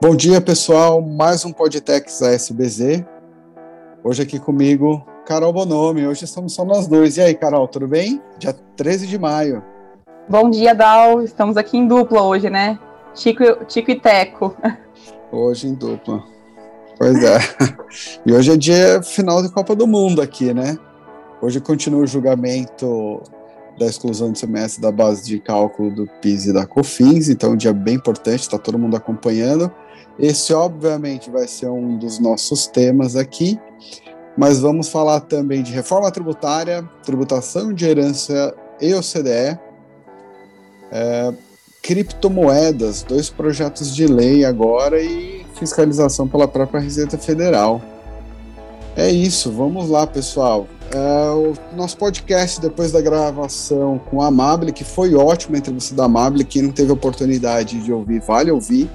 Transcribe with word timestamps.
Bom 0.00 0.16
dia, 0.16 0.40
pessoal. 0.40 1.02
Mais 1.02 1.44
um 1.44 1.52
Podtex 1.52 2.22
ASBZ. 2.22 3.04
Hoje 4.02 4.22
aqui 4.22 4.38
comigo, 4.38 5.06
Carol 5.26 5.52
Bonomi. 5.52 6.06
Hoje 6.06 6.24
estamos 6.24 6.54
só 6.54 6.64
nós 6.64 6.86
dois. 6.86 7.16
E 7.16 7.20
aí, 7.20 7.34
Carol, 7.34 7.68
tudo 7.68 7.86
bem? 7.86 8.22
Dia 8.38 8.54
13 8.76 9.06
de 9.06 9.18
maio. 9.18 9.62
Bom 10.28 10.48
dia, 10.48 10.74
Dal. 10.74 11.22
Estamos 11.22 11.56
aqui 11.56 11.76
em 11.76 11.86
dupla 11.86 12.22
hoje, 12.22 12.48
né? 12.48 12.78
Chico, 13.14 13.42
Chico 13.68 13.90
e 13.90 14.00
Teco. 14.00 14.56
Hoje 15.30 15.68
em 15.68 15.74
dupla. 15.74 16.22
Pois 16.96 17.22
é. 17.22 17.38
E 18.24 18.32
hoje 18.32 18.52
é 18.52 18.56
dia 18.56 19.02
final 19.02 19.42
de 19.42 19.50
Copa 19.50 19.74
do 19.74 19.86
Mundo 19.86 20.22
aqui, 20.22 20.54
né? 20.54 20.78
Hoje 21.40 21.60
continua 21.60 22.02
o 22.02 22.06
julgamento 22.06 23.22
da 23.78 23.86
exclusão 23.86 24.32
do 24.32 24.38
semestre 24.38 24.82
da 24.82 24.90
base 24.90 25.24
de 25.24 25.38
cálculo 25.38 25.94
do 25.94 26.06
PIS 26.20 26.46
e 26.46 26.52
da 26.52 26.66
COFINS, 26.66 27.28
então 27.28 27.50
é 27.50 27.52
um 27.52 27.56
dia 27.56 27.72
bem 27.72 27.94
importante, 27.94 28.40
está 28.40 28.58
todo 28.58 28.78
mundo 28.78 28.96
acompanhando. 28.96 29.70
Esse, 30.18 30.52
obviamente, 30.52 31.30
vai 31.30 31.46
ser 31.46 31.68
um 31.68 31.96
dos 31.96 32.18
nossos 32.18 32.66
temas 32.66 33.14
aqui, 33.14 33.56
mas 34.36 34.58
vamos 34.58 34.88
falar 34.88 35.20
também 35.20 35.62
de 35.62 35.72
reforma 35.72 36.10
tributária, 36.10 36.82
tributação 37.04 37.72
de 37.72 37.86
herança 37.86 38.52
e 38.80 38.92
OCDE, 38.92 39.56
é, 40.90 41.32
criptomoedas, 41.80 43.04
dois 43.04 43.30
projetos 43.30 43.94
de 43.94 44.08
lei 44.08 44.44
agora 44.44 45.00
e 45.00 45.46
fiscalização 45.54 46.26
pela 46.26 46.48
própria 46.48 46.80
Receita 46.80 47.16
Federal. 47.16 47.80
É 48.96 49.08
isso, 49.08 49.52
vamos 49.52 49.88
lá, 49.88 50.04
pessoal. 50.04 50.66
É, 50.90 51.30
o 51.30 51.54
nosso 51.76 51.98
podcast, 51.98 52.60
depois 52.60 52.92
da 52.92 53.00
gravação 53.00 53.98
com 54.10 54.22
a 54.22 54.28
Amable, 54.28 54.72
que 54.72 54.84
foi 54.84 55.14
ótima 55.14 55.56
a 55.56 55.58
entrevista 55.58 55.94
da 55.94 56.04
Amable, 56.04 56.44
quem 56.44 56.62
não 56.62 56.72
teve 56.72 56.90
oportunidade 56.90 57.78
de 57.82 57.92
ouvir, 57.92 58.20
vale 58.20 58.50
ouvir. 58.50 58.88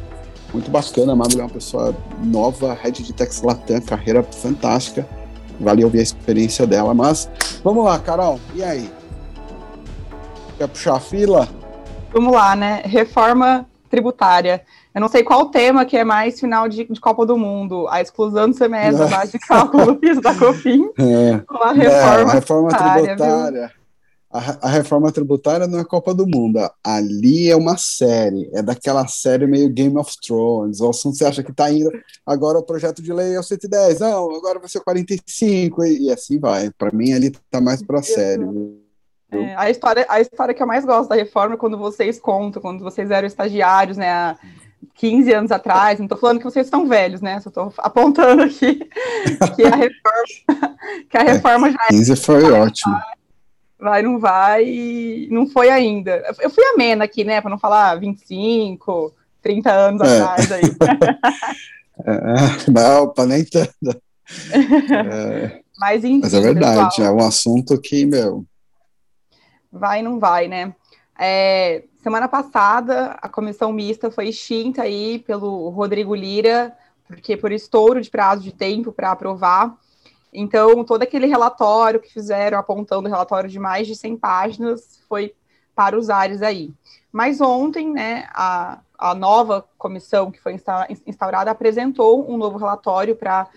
Muito 0.51 0.71
bacana, 0.71 1.11
a 1.11 1.13
Amable 1.13 1.39
é 1.39 1.43
uma 1.43 1.49
pessoa 1.49 1.95
nova, 2.23 2.73
head 2.73 3.03
de 3.03 3.13
Tex 3.13 3.41
Latam, 3.41 3.81
carreira 3.81 4.23
fantástica. 4.23 5.07
Vale 5.59 5.83
ouvir 5.83 5.99
a 5.99 6.03
experiência 6.03 6.65
dela. 6.65 6.93
Mas 6.93 7.29
vamos 7.63 7.85
lá, 7.85 7.99
Carol, 7.99 8.39
e 8.55 8.63
aí? 8.63 8.89
Quer 10.57 10.67
puxar 10.67 10.95
a 10.95 10.99
fila? 10.99 11.47
Vamos 12.11 12.33
lá, 12.33 12.55
né? 12.55 12.81
Reforma 12.85 13.67
tributária. 13.93 14.63
Eu 14.93 14.99
não 14.99 15.07
sei 15.07 15.23
qual 15.23 15.51
tema 15.51 15.85
que 15.85 15.95
é 15.95 16.03
mais 16.03 16.39
final 16.39 16.67
de, 16.67 16.83
de 16.83 16.99
Copa 16.99 17.27
do 17.27 17.37
Mundo, 17.37 17.87
a 17.89 18.01
exclusão 18.01 18.49
do 18.49 18.55
semestre, 18.55 19.03
a 19.03 19.07
base 19.07 19.33
de 19.33 19.39
cálculo 19.39 19.85
do 19.85 19.95
piso 19.97 20.19
da 20.19 20.33
COFIN, 20.33 20.89
é. 20.97 21.43
ou 21.47 21.61
a 21.61 21.71
reforma, 21.71 21.91
é, 21.93 22.23
a 22.23 22.33
reforma 22.33 22.69
tributária. 22.69 23.03
tributária 23.03 23.83
a, 24.33 24.67
a, 24.67 24.69
reforma 24.69 25.11
tributária 25.11 25.67
não 25.67 25.77
é 25.77 25.85
Copa 25.85 26.11
do 26.11 26.25
Mundo, 26.25 26.59
ali 26.83 27.51
é 27.51 27.55
uma 27.55 27.77
série, 27.77 28.49
é 28.51 28.63
daquela 28.63 29.05
série 29.07 29.45
meio 29.45 29.69
Game 29.69 29.95
of 29.95 30.11
Thrones, 30.25 30.81
ou 30.81 30.91
se 30.91 31.03
você 31.03 31.23
acha 31.23 31.43
que 31.43 31.51
está 31.51 31.71
indo, 31.71 31.91
agora 32.25 32.57
o 32.57 32.63
projeto 32.63 33.03
de 33.03 33.13
lei 33.13 33.35
é 33.35 33.39
o 33.39 33.43
110, 33.43 33.99
não, 33.99 34.35
agora 34.35 34.57
vai 34.59 34.67
ser 34.67 34.79
45, 34.79 35.85
e, 35.85 36.07
e 36.07 36.11
assim 36.11 36.39
vai. 36.39 36.71
Para 36.71 36.91
mim, 36.91 37.13
ali 37.13 37.27
está 37.27 37.61
mais 37.61 37.83
para 37.83 38.01
série. 38.01 38.43
É, 39.37 39.55
a, 39.55 39.69
história, 39.69 40.05
a 40.09 40.21
história 40.21 40.53
que 40.53 40.61
eu 40.61 40.67
mais 40.67 40.85
gosto 40.85 41.09
da 41.09 41.15
reforma 41.15 41.55
é 41.55 41.57
quando 41.57 41.77
vocês 41.77 42.19
contam, 42.19 42.61
quando 42.61 42.83
vocês 42.83 43.09
eram 43.11 43.27
estagiários, 43.27 43.97
né, 43.97 44.35
15 44.95 45.33
anos 45.33 45.51
atrás, 45.51 45.99
não 45.99 46.05
estou 46.05 46.17
falando 46.17 46.39
que 46.39 46.43
vocês 46.43 46.67
estão 46.67 46.87
velhos, 46.87 47.21
né? 47.21 47.39
Só 47.39 47.49
estou 47.49 47.73
apontando 47.77 48.43
aqui 48.43 48.75
que 49.55 49.63
a 49.63 49.75
reforma, 49.75 50.77
que 51.09 51.17
a 51.17 51.21
é, 51.21 51.31
reforma 51.33 51.67
é, 51.67 51.71
já 51.71 51.87
15 51.89 52.15
foi 52.17 52.51
ótimo. 52.51 52.95
Vai, 53.79 54.01
não 54.01 54.19
vai, 54.19 55.27
não 55.29 55.47
foi 55.47 55.69
ainda. 55.69 56.23
Eu 56.39 56.49
fui 56.49 56.63
amena 56.65 57.03
aqui, 57.03 57.23
né? 57.23 57.41
Para 57.41 57.49
não 57.49 57.57
falar 57.57 57.99
25, 57.99 59.13
30 59.41 59.71
anos 59.71 60.01
é. 60.01 60.21
atrás 60.21 60.51
aí. 60.51 60.63
é, 62.05 62.71
não, 62.71 63.09
para 63.09 63.25
nem 63.25 63.45
tanto. 63.45 63.73
É, 64.55 65.59
mas, 65.77 66.03
enfim, 66.03 66.21
mas 66.23 66.33
é 66.33 66.39
verdade, 66.39 66.95
pessoal, 66.95 67.07
é 67.07 67.11
um 67.11 67.27
assunto 67.27 67.79
que, 67.79 68.05
meu. 68.05 68.45
Vai, 69.73 70.01
não 70.01 70.19
vai, 70.19 70.47
né? 70.47 70.75
É, 71.19 71.83
Semana 72.03 72.27
passada, 72.27 73.17
a 73.21 73.29
comissão 73.29 73.71
mista 73.71 74.11
foi 74.11 74.27
extinta 74.27 74.81
aí 74.81 75.19
pelo 75.19 75.69
Rodrigo 75.69 76.13
Lira, 76.13 76.77
porque 77.07 77.37
por 77.37 77.49
estouro 77.49 78.01
de 78.01 78.09
prazo 78.09 78.43
de 78.43 78.51
tempo 78.51 78.91
para 78.91 79.11
aprovar. 79.11 79.73
Então, 80.33 80.83
todo 80.83 81.03
aquele 81.03 81.27
relatório 81.27 82.01
que 82.01 82.11
fizeram, 82.11 82.57
apontando 82.57 83.07
relatório 83.07 83.49
de 83.49 83.57
mais 83.57 83.87
de 83.87 83.95
100 83.95 84.17
páginas, 84.17 84.99
foi 85.07 85.33
para 85.73 85.97
os 85.97 86.09
ares 86.09 86.41
aí. 86.41 86.73
Mas 87.09 87.39
ontem, 87.39 87.89
né, 87.89 88.27
a, 88.33 88.81
a 88.97 89.15
nova 89.15 89.65
comissão 89.77 90.29
que 90.29 90.41
foi 90.41 90.59
instaurada 91.07 91.51
apresentou 91.51 92.29
um 92.29 92.35
novo 92.35 92.57
relatório 92.57 93.15
para 93.15 93.47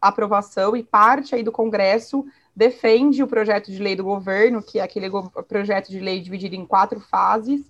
aprovação 0.00 0.76
e 0.76 0.82
parte 0.82 1.34
aí 1.34 1.42
do 1.42 1.52
Congresso 1.52 2.24
defende 2.56 3.22
o 3.22 3.26
projeto 3.26 3.70
de 3.70 3.82
lei 3.82 3.96
do 3.96 4.04
governo, 4.04 4.62
que 4.62 4.78
é 4.78 4.82
aquele 4.82 5.10
projeto 5.48 5.90
de 5.90 5.98
lei 5.98 6.20
dividido 6.20 6.54
em 6.54 6.64
quatro 6.64 7.00
fases, 7.00 7.68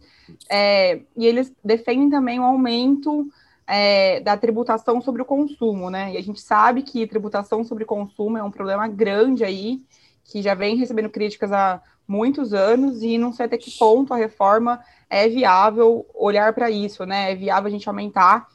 é, 0.51 1.01
e 1.17 1.27
eles 1.27 1.53
defendem 1.65 2.11
também 2.11 2.39
o 2.39 2.45
aumento 2.45 3.27
é, 3.67 4.21
da 4.21 4.37
tributação 4.37 5.01
sobre 5.01 5.23
o 5.23 5.25
consumo, 5.25 5.89
né? 5.91 6.13
E 6.13 6.17
a 6.19 6.23
gente 6.23 6.41
sabe 6.41 6.83
que 6.83 7.07
tributação 7.07 7.65
sobre 7.65 7.85
consumo 7.85 8.37
é 8.37 8.43
um 8.43 8.51
problema 8.51 8.87
grande 8.87 9.43
aí, 9.43 9.83
que 10.25 10.43
já 10.43 10.55
vem 10.55 10.77
recebendo 10.77 11.09
críticas 11.09 11.51
há 11.53 11.83
muitos 12.07 12.53
anos, 12.53 13.03
e 13.03 13.17
não 13.17 13.33
sei 13.33 13.47
até 13.47 13.57
que 13.57 13.71
ponto 13.71 14.13
a 14.13 14.19
reforma 14.19 14.81
é 15.09 15.29
viável 15.29 16.07
olhar 16.15 16.53
para 16.53 16.71
isso, 16.71 17.07
né? 17.07 17.33
É 17.33 17.35
viável 17.35 17.69
a 17.69 17.71
gente 17.71 17.89
aumentar 17.89 18.49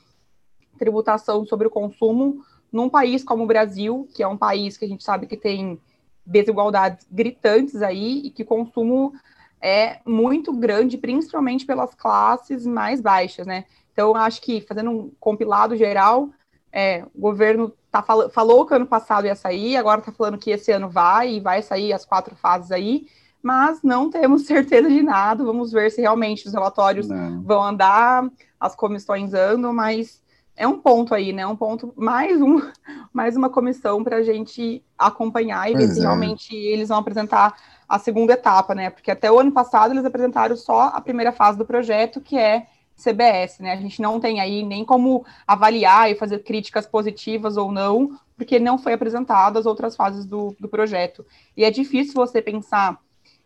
tributação 0.78 1.46
sobre 1.46 1.68
o 1.68 1.72
consumo 1.72 2.44
num 2.72 2.90
país 2.90 3.24
como 3.24 3.44
o 3.44 3.48
Brasil, 3.48 4.08
que 4.14 4.24
é 4.24 4.28
um 4.28 4.38
país 4.38 4.78
que 4.78 4.86
a 4.86 4.88
gente 4.88 5.04
sabe 5.04 5.28
que 5.28 5.38
tem 5.38 5.80
desigualdades 6.26 7.08
gritantes 7.10 7.82
aí 7.82 8.22
e 8.26 8.30
que 8.30 8.44
o 8.44 8.46
consumo 8.46 9.14
é 9.62 10.00
muito 10.06 10.54
grande, 10.54 10.98
principalmente 10.98 11.66
pelas 11.66 11.94
classes 11.94 12.66
mais 12.66 13.02
baixas, 13.02 13.46
né? 13.46 13.66
Então, 13.92 14.16
acho 14.16 14.42
que 14.42 14.62
fazendo 14.62 14.92
um 14.92 15.12
compilado 15.20 15.76
geral, 15.76 16.30
é, 16.72 17.04
o 17.14 17.20
governo 17.20 17.74
tá 17.92 18.02
fal 18.02 18.30
falou 18.30 18.66
que 18.66 18.74
ano 18.74 18.86
passado 18.86 19.26
ia 19.26 19.36
sair, 19.36 19.76
agora 19.76 20.00
está 20.00 20.12
falando 20.12 20.38
que 20.38 20.52
esse 20.52 20.72
ano 20.72 20.90
vai 20.90 21.34
e 21.34 21.40
vai 21.40 21.62
sair 21.62 21.92
as 21.92 22.06
quatro 22.06 22.36
fases 22.36 22.72
aí, 22.72 23.08
mas 23.42 23.82
não 23.82 24.10
temos 24.10 24.46
certeza 24.48 24.88
de 24.88 25.02
nada. 25.02 25.44
Vamos 25.44 25.72
ver 25.72 25.92
se 25.92 26.02
realmente 26.02 26.48
os 26.48 26.54
relatórios 26.54 27.08
não. 27.10 27.42
vão 27.42 27.64
andar, 27.64 28.30
as 28.60 28.76
comissões 28.76 29.34
andam, 29.34 29.74
mas 29.74 30.22
é 30.60 30.68
um 30.68 30.78
ponto 30.78 31.16
aí, 31.16 31.32
né? 31.32 31.48
Um 31.48 31.56
ponto, 31.56 31.94
mais, 31.96 32.40
um, 32.42 32.60
mais 33.14 33.38
uma 33.38 33.50
comissão 33.50 34.04
para 34.04 34.18
a 34.18 34.22
gente 34.22 34.84
acompanhar 34.98 35.72
e 35.72 35.74
ver 35.74 35.88
se 35.88 36.00
é. 36.00 36.02
realmente 36.02 36.54
eles 36.54 36.90
vão 36.90 36.98
apresentar 36.98 37.56
a 37.88 37.98
segunda 37.98 38.34
etapa, 38.34 38.76
né? 38.76 38.90
Porque 38.90 39.10
até 39.10 39.32
o 39.32 39.40
ano 39.40 39.54
passado 39.54 39.94
eles 39.94 40.04
apresentaram 40.04 40.58
só 40.58 40.92
a 40.94 41.00
primeira 41.00 41.32
fase 41.32 41.58
do 41.58 41.66
projeto, 41.66 42.20
que 42.20 42.38
é 42.38 42.68
CBS, 42.98 43.60
né? 43.62 43.72
A 43.72 43.78
gente 43.78 44.02
não 44.02 44.20
tem 44.20 44.42
aí 44.42 44.62
nem 44.62 44.84
como 44.84 45.26
avaliar 45.48 46.12
e 46.12 46.16
fazer 46.16 46.40
críticas 46.40 46.86
positivas 46.86 47.56
ou 47.56 47.72
não, 47.72 48.20
porque 48.36 48.60
não 48.60 48.78
foi 48.78 48.92
apresentado 48.92 49.58
as 49.58 49.66
outras 49.66 49.96
fases 49.96 50.26
do, 50.26 50.54
do 50.60 50.68
projeto. 50.68 51.26
E 51.56 51.64
é 51.64 51.72
difícil 51.72 52.16
você 52.16 52.42
pensar, 52.42 53.00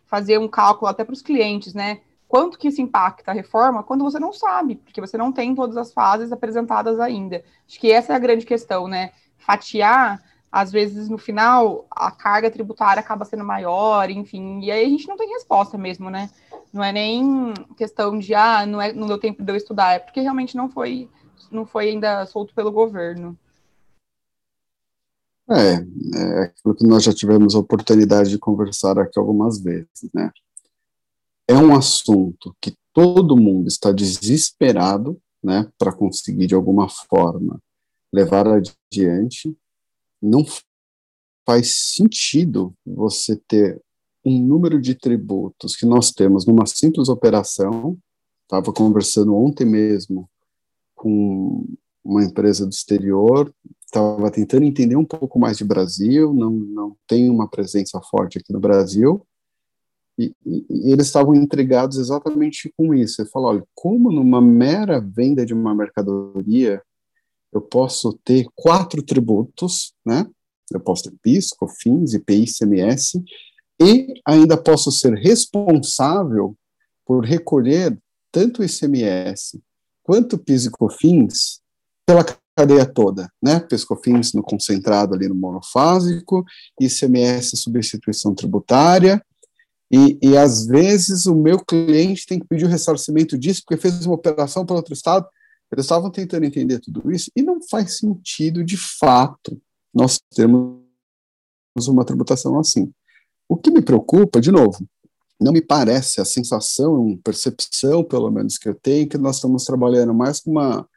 fazer 0.04 0.38
um 0.38 0.48
cálculo 0.48 0.90
até 0.90 1.04
para 1.04 1.12
os 1.12 1.22
clientes, 1.22 1.74
né? 1.74 2.00
Quanto 2.34 2.58
que 2.58 2.66
isso 2.66 2.82
impacta 2.82 3.30
a 3.30 3.34
reforma 3.34 3.84
quando 3.84 4.02
você 4.02 4.18
não 4.18 4.32
sabe, 4.32 4.74
porque 4.74 5.00
você 5.00 5.16
não 5.16 5.30
tem 5.30 5.54
todas 5.54 5.76
as 5.76 5.92
fases 5.92 6.32
apresentadas 6.32 6.98
ainda. 6.98 7.44
Acho 7.64 7.78
que 7.78 7.92
essa 7.92 8.12
é 8.12 8.16
a 8.16 8.18
grande 8.18 8.44
questão, 8.44 8.88
né? 8.88 9.12
Fatiar, 9.38 10.20
às 10.50 10.72
vezes 10.72 11.08
no 11.08 11.16
final 11.16 11.86
a 11.88 12.10
carga 12.10 12.50
tributária 12.50 12.98
acaba 12.98 13.24
sendo 13.24 13.44
maior, 13.44 14.10
enfim, 14.10 14.58
e 14.64 14.68
aí 14.72 14.84
a 14.84 14.88
gente 14.88 15.06
não 15.06 15.16
tem 15.16 15.28
resposta 15.28 15.78
mesmo, 15.78 16.10
né? 16.10 16.28
Não 16.72 16.82
é 16.82 16.90
nem 16.90 17.54
questão 17.76 18.18
de 18.18 18.34
ah, 18.34 18.66
não, 18.66 18.82
é, 18.82 18.92
não 18.92 19.06
deu 19.06 19.18
tempo 19.18 19.40
de 19.40 19.52
eu 19.52 19.54
estudar, 19.54 19.92
é 19.92 20.00
porque 20.00 20.20
realmente 20.20 20.56
não 20.56 20.68
foi, 20.68 21.08
não 21.52 21.64
foi 21.64 21.90
ainda 21.90 22.26
solto 22.26 22.52
pelo 22.52 22.72
governo. 22.72 23.38
É, 25.48 25.74
é 26.18 26.42
aquilo 26.46 26.74
que 26.74 26.84
nós 26.84 27.04
já 27.04 27.12
tivemos 27.14 27.54
a 27.54 27.60
oportunidade 27.60 28.28
de 28.28 28.40
conversar 28.40 28.98
aqui 28.98 29.20
algumas 29.20 29.62
vezes, 29.62 30.10
né? 30.12 30.32
É 31.48 31.54
um 31.54 31.74
assunto 31.74 32.56
que 32.60 32.74
todo 32.92 33.36
mundo 33.36 33.68
está 33.68 33.92
desesperado, 33.92 35.20
né, 35.42 35.68
para 35.78 35.92
conseguir 35.92 36.46
de 36.46 36.54
alguma 36.54 36.88
forma 36.88 37.60
levar 38.12 38.46
adiante. 38.46 39.54
Não 40.22 40.44
faz 41.44 41.94
sentido 41.94 42.74
você 42.86 43.36
ter 43.48 43.82
um 44.24 44.38
número 44.38 44.80
de 44.80 44.94
tributos 44.94 45.76
que 45.76 45.84
nós 45.84 46.10
temos 46.10 46.46
numa 46.46 46.64
simples 46.64 47.08
operação. 47.08 47.98
Estava 48.44 48.72
conversando 48.72 49.34
ontem 49.34 49.66
mesmo 49.66 50.28
com 50.94 51.66
uma 52.02 52.24
empresa 52.24 52.66
do 52.66 52.72
exterior, 52.72 53.52
estava 53.84 54.30
tentando 54.30 54.64
entender 54.64 54.96
um 54.96 55.04
pouco 55.04 55.38
mais 55.38 55.58
de 55.58 55.64
Brasil, 55.64 56.32
não, 56.32 56.50
não 56.50 56.96
tem 57.06 57.30
uma 57.30 57.48
presença 57.48 58.00
forte 58.00 58.38
aqui 58.38 58.52
no 58.52 58.60
Brasil, 58.60 59.26
E, 60.18 60.32
e, 60.46 60.92
eles 60.92 61.06
estavam 61.06 61.34
intrigados 61.34 61.98
exatamente 61.98 62.72
com 62.76 62.94
isso. 62.94 63.20
Ele 63.20 63.30
falou: 63.30 63.50
olha, 63.50 63.64
como 63.74 64.12
numa 64.12 64.40
mera 64.40 65.00
venda 65.00 65.44
de 65.44 65.54
uma 65.54 65.74
mercadoria 65.74 66.82
eu 67.52 67.60
posso 67.60 68.18
ter 68.24 68.46
quatro 68.54 69.00
tributos, 69.00 69.94
né? 70.04 70.26
Eu 70.72 70.80
posso 70.80 71.04
ter 71.04 71.14
PIS, 71.22 71.50
COFINS, 71.50 72.14
IPI, 72.14 72.44
ICMS, 72.44 73.22
e 73.80 74.14
ainda 74.26 74.56
posso 74.56 74.90
ser 74.90 75.14
responsável 75.14 76.56
por 77.04 77.24
recolher 77.24 77.96
tanto 78.32 78.60
o 78.60 78.64
ICMS 78.64 79.60
quanto 80.02 80.34
o 80.34 80.38
PIS 80.38 80.66
e 80.66 80.70
COFINS 80.70 81.60
pela 82.04 82.24
cadeia 82.56 82.86
toda, 82.86 83.30
né? 83.42 83.60
PIS 83.60 83.84
COFINS 83.84 84.32
no 84.32 84.42
concentrado 84.42 85.14
ali 85.14 85.28
no 85.28 85.34
monofásico, 85.34 86.44
ICMS 86.80 87.56
substituição 87.56 88.34
tributária, 88.34 89.24
e, 89.90 90.18
e 90.22 90.36
às 90.36 90.66
vezes 90.66 91.26
o 91.26 91.34
meu 91.34 91.58
cliente 91.58 92.26
tem 92.26 92.38
que 92.38 92.46
pedir 92.46 92.64
o 92.64 92.68
ressarcimento 92.68 93.38
disso 93.38 93.62
porque 93.64 93.80
fez 93.80 94.04
uma 94.06 94.14
operação 94.14 94.64
para 94.64 94.76
outro 94.76 94.94
estado. 94.94 95.26
Eles 95.70 95.84
estavam 95.84 96.10
tentando 96.10 96.44
entender 96.44 96.80
tudo 96.80 97.10
isso 97.10 97.30
e 97.34 97.42
não 97.42 97.60
faz 97.62 97.98
sentido 97.98 98.64
de 98.64 98.76
fato 98.76 99.60
nós 99.92 100.20
termos 100.34 100.78
uma 101.88 102.04
tributação 102.04 102.58
assim. 102.58 102.92
O 103.48 103.56
que 103.56 103.70
me 103.70 103.82
preocupa, 103.82 104.40
de 104.40 104.50
novo, 104.50 104.86
não 105.40 105.52
me 105.52 105.60
parece 105.60 106.20
a 106.20 106.24
sensação, 106.24 107.18
percepção, 107.22 108.02
pelo 108.04 108.30
menos 108.30 108.56
que 108.56 108.68
eu 108.68 108.74
tenho, 108.74 109.08
que 109.08 109.18
nós 109.18 109.36
estamos 109.36 109.64
trabalhando 109.64 110.14
mais 110.14 110.40
com 110.40 110.52
uma 110.52 110.88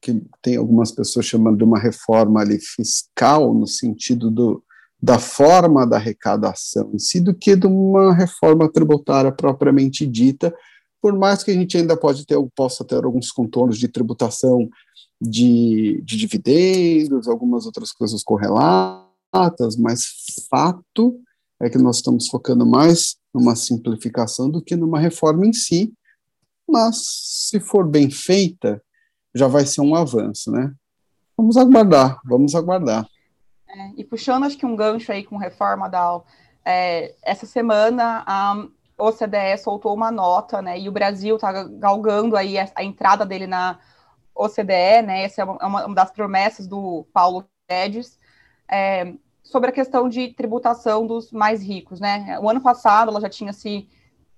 que 0.00 0.22
tem 0.42 0.56
algumas 0.56 0.92
pessoas 0.92 1.26
chamando 1.26 1.56
de 1.56 1.64
uma 1.64 1.78
reforma 1.78 2.40
ali 2.40 2.60
fiscal 2.60 3.52
no 3.52 3.66
sentido 3.66 4.30
do, 4.30 4.62
da 5.04 5.18
forma 5.18 5.86
da 5.86 5.96
arrecadação 5.96 6.90
em 6.94 6.98
si 6.98 7.20
do 7.20 7.34
que 7.34 7.54
de 7.54 7.66
uma 7.66 8.14
reforma 8.14 8.72
tributária 8.72 9.30
propriamente 9.30 10.06
dita, 10.06 10.54
por 10.98 11.12
mais 11.12 11.44
que 11.44 11.50
a 11.50 11.54
gente 11.54 11.76
ainda 11.76 11.94
pode 11.94 12.24
ter, 12.24 12.38
possa 12.56 12.82
ter 12.86 13.04
alguns 13.04 13.30
contornos 13.30 13.78
de 13.78 13.86
tributação 13.86 14.66
de, 15.20 16.00
de 16.02 16.16
dividendos, 16.16 17.28
algumas 17.28 17.66
outras 17.66 17.92
coisas 17.92 18.22
correlatas, 18.24 19.76
mas 19.76 20.06
fato 20.48 21.20
é 21.60 21.68
que 21.68 21.76
nós 21.76 21.96
estamos 21.96 22.26
focando 22.28 22.64
mais 22.64 23.16
numa 23.34 23.54
simplificação 23.54 24.48
do 24.48 24.62
que 24.62 24.74
numa 24.74 24.98
reforma 24.98 25.46
em 25.46 25.52
si, 25.52 25.92
mas 26.66 26.96
se 27.50 27.60
for 27.60 27.86
bem 27.86 28.10
feita, 28.10 28.82
já 29.34 29.48
vai 29.48 29.66
ser 29.66 29.82
um 29.82 29.94
avanço, 29.94 30.50
né? 30.50 30.72
Vamos 31.36 31.58
aguardar, 31.58 32.18
vamos 32.24 32.54
aguardar. 32.54 33.06
É, 33.74 33.90
e 33.96 34.04
puxando, 34.04 34.44
acho 34.44 34.56
que 34.56 34.66
um 34.66 34.76
gancho 34.76 35.10
aí 35.10 35.24
com 35.24 35.36
reforma 35.36 35.88
da 35.88 36.20
é, 36.64 37.14
essa 37.22 37.44
semana 37.44 38.22
a 38.26 38.54
OCDE 38.96 39.58
soltou 39.58 39.92
uma 39.92 40.12
nota, 40.12 40.62
né? 40.62 40.78
E 40.78 40.88
o 40.88 40.92
Brasil 40.92 41.34
está 41.34 41.64
galgando 41.64 42.36
aí 42.36 42.58
a, 42.58 42.70
a, 42.74 42.84
entrada 42.84 43.26
dele 43.26 43.46
na 43.46 43.78
OCDE, 44.34 45.02
né? 45.04 45.24
Essa 45.24 45.42
é 45.42 45.44
uma, 45.44 45.58
é 45.60 45.86
uma 45.86 45.94
das 45.94 46.10
promessas 46.12 46.66
do 46.66 47.04
Paulo 47.12 47.44
Guedes. 47.68 48.18
É, 48.70 49.12
sobre 49.42 49.70
a 49.70 49.72
questão 49.72 50.08
de 50.08 50.28
tributação 50.28 51.06
dos 51.06 51.32
mais 51.32 51.62
ricos, 51.62 52.00
né? 52.00 52.38
O 52.40 52.48
ano 52.48 52.60
passado 52.60 53.10
ela 53.10 53.20
já 53.20 53.28
tinha 53.28 53.52
se 53.52 53.88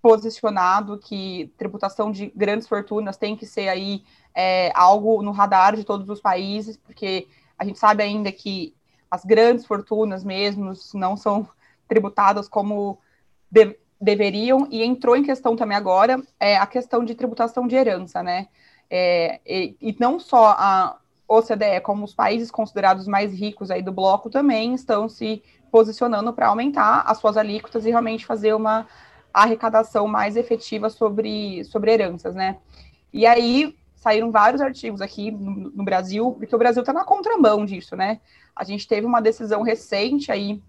posicionado 0.00 0.98
que 0.98 1.52
tributação 1.58 2.10
de 2.10 2.32
grandes 2.34 2.66
fortunas 2.68 3.16
tem 3.16 3.36
que 3.36 3.46
ser 3.46 3.68
aí 3.68 4.04
é, 4.34 4.72
algo 4.74 5.22
no 5.22 5.32
radar 5.32 5.76
de 5.76 5.84
todos 5.84 6.08
os 6.08 6.20
países, 6.20 6.76
porque 6.76 7.28
a 7.58 7.64
gente 7.64 7.78
sabe 7.78 8.02
ainda 8.02 8.30
que 8.30 8.75
as 9.16 9.24
grandes 9.24 9.66
fortunas 9.66 10.22
mesmo 10.22 10.72
não 10.94 11.16
são 11.16 11.48
tributadas 11.88 12.48
como 12.48 12.98
de, 13.50 13.76
deveriam, 14.00 14.68
e 14.70 14.84
entrou 14.84 15.16
em 15.16 15.22
questão 15.22 15.56
também 15.56 15.76
agora 15.76 16.22
é, 16.38 16.56
a 16.56 16.66
questão 16.66 17.02
de 17.02 17.14
tributação 17.14 17.66
de 17.66 17.74
herança, 17.74 18.22
né? 18.22 18.48
É, 18.90 19.40
e, 19.46 19.76
e, 19.80 19.96
não 19.98 20.20
só 20.20 20.50
a, 20.50 20.98
OCDE, 21.26 21.80
como 21.82 22.04
os 22.04 22.14
países 22.14 22.50
considerados 22.50 23.08
mais 23.08 23.32
ricos 23.32 23.70
aí 23.70 23.82
do 23.82 23.90
bloco, 23.90 24.30
também 24.30 24.74
estão 24.74 25.08
se 25.08 25.42
posicionando 25.72 26.32
para 26.32 26.48
aumentar 26.48 27.02
as 27.06 27.18
suas 27.18 27.36
alíquotas 27.36 27.84
e 27.84 27.90
realmente 27.90 28.24
fazer 28.24 28.54
uma 28.54 28.86
arrecadação 29.34 30.06
mais 30.06 30.36
efetiva 30.36 30.88
sobre, 30.88 31.64
sobre 31.64 31.90
heranças, 31.90 32.34
né? 32.34 32.58
E 33.12 33.26
aí 33.26 33.74
saíram 33.96 34.30
vários 34.30 34.60
artigos 34.60 35.00
aqui 35.00 35.32
no, 35.32 35.70
no 35.70 35.84
Brasil, 35.84 36.32
porque 36.38 36.54
o 36.54 36.58
Brasil 36.58 36.82
está 36.82 36.92
na 36.92 37.04
contramão 37.04 37.64
disso, 37.64 37.96
né? 37.96 38.20
A 38.56 38.64
gente 38.64 38.88
teve 38.88 39.06
uma 39.06 39.20
decisão 39.20 39.62
recente 39.62 40.32
aí 40.32 40.60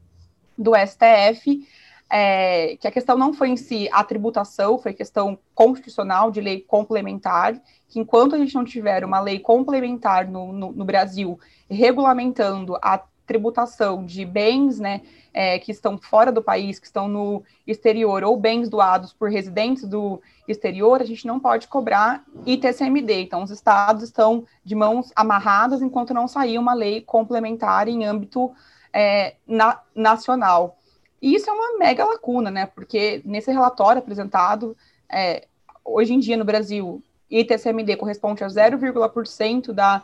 do 0.58 0.74
STF 0.76 1.66
é, 2.10 2.78
que 2.78 2.88
a 2.88 2.92
questão 2.92 3.18
não 3.18 3.34
foi 3.34 3.50
em 3.50 3.58
si 3.58 3.90
a 3.92 4.04
tributação, 4.04 4.78
foi 4.78 4.94
questão 4.94 5.38
constitucional 5.54 6.32
de 6.32 6.40
lei 6.40 6.62
complementar, 6.62 7.60
que 7.90 8.00
enquanto 8.00 8.36
a 8.36 8.38
gente 8.38 8.56
não 8.56 8.64
tiver 8.64 9.04
uma 9.04 9.20
lei 9.20 9.40
complementar 9.40 10.28
no, 10.28 10.54
no, 10.54 10.72
no 10.72 10.86
Brasil 10.86 11.40
regulamentando 11.70 12.78
a 12.82 13.04
tributação 13.28 14.06
de 14.06 14.26
bens, 14.26 14.80
né, 14.80 15.02
é, 15.34 15.60
que 15.60 15.72
estão 15.72 15.98
fora 15.98 16.32
do 16.32 16.42
país, 16.42 16.80
que 16.80 16.88
estão 16.88 17.08
no 17.08 17.44
exterior, 17.68 18.24
ou 18.24 18.38
bens 18.38 18.70
doados 18.70 19.14
por 19.14 19.30
residentes 19.30 19.84
do 19.84 20.20
exterior, 20.48 21.02
a 21.02 21.06
gente 21.06 21.28
não 21.28 21.40
pode 21.40 21.68
cobrar 21.68 22.24
ITCMD. 22.46 23.22
Então, 23.22 23.44
os 23.44 23.52
estados 23.52 24.02
estão 24.02 24.46
de 24.64 24.74
mãos 24.74 25.12
amarradas 25.16 25.82
enquanto 25.82 26.14
não 26.14 26.28
sair 26.28 26.58
uma 26.58 26.74
lei 26.74 27.02
complementar 27.02 27.90
em 27.90 28.06
âmbito 28.06 28.52
é, 28.94 29.36
na, 29.46 29.80
nacional. 29.94 30.78
E 31.22 31.36
isso 31.36 31.50
é 31.50 31.54
uma 31.54 31.78
mega 31.78 32.06
lacuna, 32.06 32.50
né? 32.50 32.66
Porque 32.66 33.22
nesse 33.26 33.52
relatório 33.52 34.00
apresentado, 34.00 34.76
é, 35.12 35.48
hoje 35.84 36.14
em 36.14 36.20
dia 36.20 36.38
no 36.38 36.46
Brasil, 36.46 37.04
ITCMD 37.30 37.98
corresponde 37.98 38.44
a 38.44 38.48
0,% 38.48 39.74
da 39.74 40.02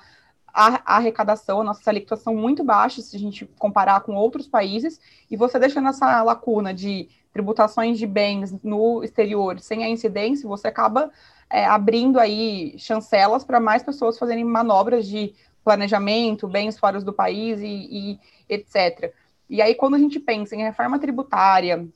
arrecadação, 0.54 1.62
a 1.62 1.64
nossa 1.64 1.90
alíquotas 1.90 2.22
são 2.22 2.36
muito 2.36 2.64
baixas 2.64 3.06
se 3.06 3.16
a 3.16 3.20
gente 3.20 3.46
comparar 3.58 4.02
com 4.02 4.14
outros 4.14 4.48
países, 4.48 5.00
e 5.30 5.36
você 5.36 5.58
deixando 5.58 5.90
essa 5.90 6.22
lacuna 6.22 6.74
de 6.74 7.10
tributações 7.34 7.98
de 7.98 8.06
bens 8.06 8.54
no 8.64 9.04
exterior 9.04 9.60
sem 9.60 9.84
a 9.84 9.90
incidência, 9.90 10.48
você 10.48 10.68
acaba 10.68 11.12
é, 11.50 11.66
abrindo 11.66 12.20
aí 12.20 12.76
chancelas 12.78 13.44
para 13.44 13.60
mais 13.60 13.82
pessoas 13.82 14.20
fazerem 14.20 14.44
manobras 14.44 15.08
de 15.08 15.34
planejamento, 15.64 16.48
bens 16.48 16.78
fora 16.78 17.02
do 17.02 17.14
país 17.14 17.60
e, 17.60 17.66
e 17.68 18.20
etc. 18.48 19.14
E 19.50 19.62
aí, 19.62 19.74
quando 19.74 19.96
a 19.96 20.00
gente 20.00 20.20
pensa 20.20 20.56
em 20.56 20.64
reforma 20.64 21.00
tributária, 21.00 21.88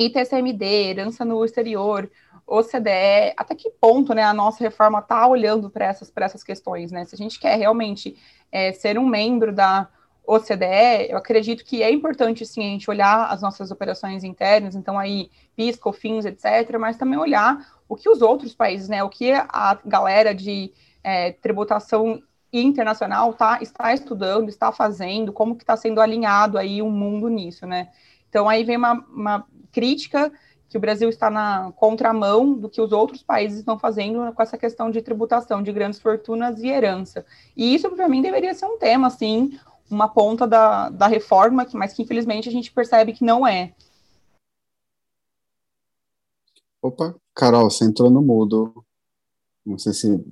ITCMD, 0.00 0.64
herança 0.64 1.24
no 1.24 1.44
exterior, 1.44 2.10
OCDE, 2.46 3.32
até 3.36 3.54
que 3.54 3.70
ponto 3.70 4.12
né, 4.12 4.24
a 4.24 4.34
nossa 4.34 4.62
reforma 4.64 4.98
está 4.98 5.26
olhando 5.26 5.70
para 5.70 5.86
essas, 5.86 6.12
essas 6.16 6.42
questões, 6.42 6.90
né? 6.90 7.04
Se 7.04 7.14
a 7.14 7.18
gente 7.18 7.38
quer 7.38 7.56
realmente 7.56 8.16
é, 8.50 8.72
ser 8.72 8.98
um 8.98 9.06
membro 9.06 9.52
da 9.52 9.88
OCDE, 10.26 11.10
eu 11.10 11.16
acredito 11.16 11.64
que 11.64 11.82
é 11.82 11.90
importante, 11.92 12.44
sim, 12.44 12.60
a 12.60 12.70
gente 12.70 12.90
olhar 12.90 13.26
as 13.30 13.40
nossas 13.40 13.70
operações 13.70 14.24
internas, 14.24 14.74
então 14.74 14.98
aí 14.98 15.30
PIS, 15.54 15.76
COFINS, 15.76 16.24
etc., 16.24 16.76
mas 16.78 16.96
também 16.96 17.18
olhar 17.18 17.64
o 17.88 17.94
que 17.94 18.08
os 18.08 18.20
outros 18.20 18.54
países, 18.54 18.88
né, 18.88 19.02
o 19.02 19.08
que 19.08 19.32
a 19.32 19.78
galera 19.84 20.34
de 20.34 20.72
é, 21.02 21.32
tributação 21.32 22.20
internacional 22.52 23.32
tá, 23.32 23.58
está 23.62 23.94
estudando, 23.94 24.48
está 24.48 24.72
fazendo, 24.72 25.32
como 25.32 25.54
que 25.56 25.62
está 25.62 25.76
sendo 25.76 26.00
alinhado 26.00 26.58
aí 26.58 26.82
o 26.82 26.86
um 26.86 26.90
mundo 26.90 27.28
nisso, 27.28 27.64
né? 27.64 27.90
Então 28.28 28.48
aí 28.48 28.64
vem 28.64 28.76
uma, 28.76 28.92
uma 29.08 29.46
crítica 29.72 30.32
que 30.68 30.76
o 30.76 30.80
Brasil 30.80 31.08
está 31.08 31.28
na 31.28 31.72
contramão 31.72 32.54
do 32.54 32.68
que 32.68 32.80
os 32.80 32.92
outros 32.92 33.22
países 33.22 33.58
estão 33.58 33.78
fazendo 33.78 34.32
com 34.32 34.42
essa 34.42 34.56
questão 34.56 34.90
de 34.90 35.02
tributação 35.02 35.62
de 35.62 35.72
grandes 35.72 36.00
fortunas 36.00 36.60
e 36.60 36.68
herança. 36.68 37.26
E 37.56 37.74
isso, 37.74 37.90
para 37.90 38.08
mim, 38.08 38.22
deveria 38.22 38.54
ser 38.54 38.66
um 38.66 38.78
tema, 38.78 39.08
assim, 39.08 39.58
uma 39.90 40.08
ponta 40.08 40.46
da, 40.46 40.88
da 40.88 41.08
reforma, 41.08 41.66
mas 41.74 41.92
que 41.92 42.02
infelizmente 42.02 42.48
a 42.48 42.52
gente 42.52 42.72
percebe 42.72 43.12
que 43.12 43.24
não 43.24 43.44
é. 43.44 43.74
Opa, 46.80 47.16
Carol, 47.34 47.68
você 47.68 47.84
entrou 47.84 48.08
no 48.08 48.22
mudo. 48.22 48.84
Não 49.66 49.76
sei 49.76 49.92
se 49.92 50.24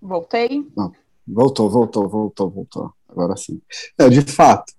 Voltei? 0.00 0.70
Não, 0.76 0.92
voltou, 1.26 1.68
voltou, 1.68 2.08
voltou, 2.08 2.48
voltou. 2.48 2.94
Agora 3.08 3.36
sim. 3.36 3.60
É, 3.98 4.08
de 4.08 4.20
fato, 4.20 4.72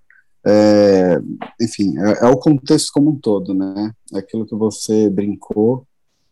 é, 0.47 1.19
enfim, 1.59 1.97
é, 1.99 2.25
é, 2.25 2.27
o 2.27 2.37
contexto 2.37 2.91
como 2.93 3.11
um 3.11 3.19
todo, 3.19 3.53
né? 3.53 3.91
É 4.13 4.19
aquilo 4.19 4.45
que 4.45 4.55
você 4.55 5.09
brincou 5.09 5.85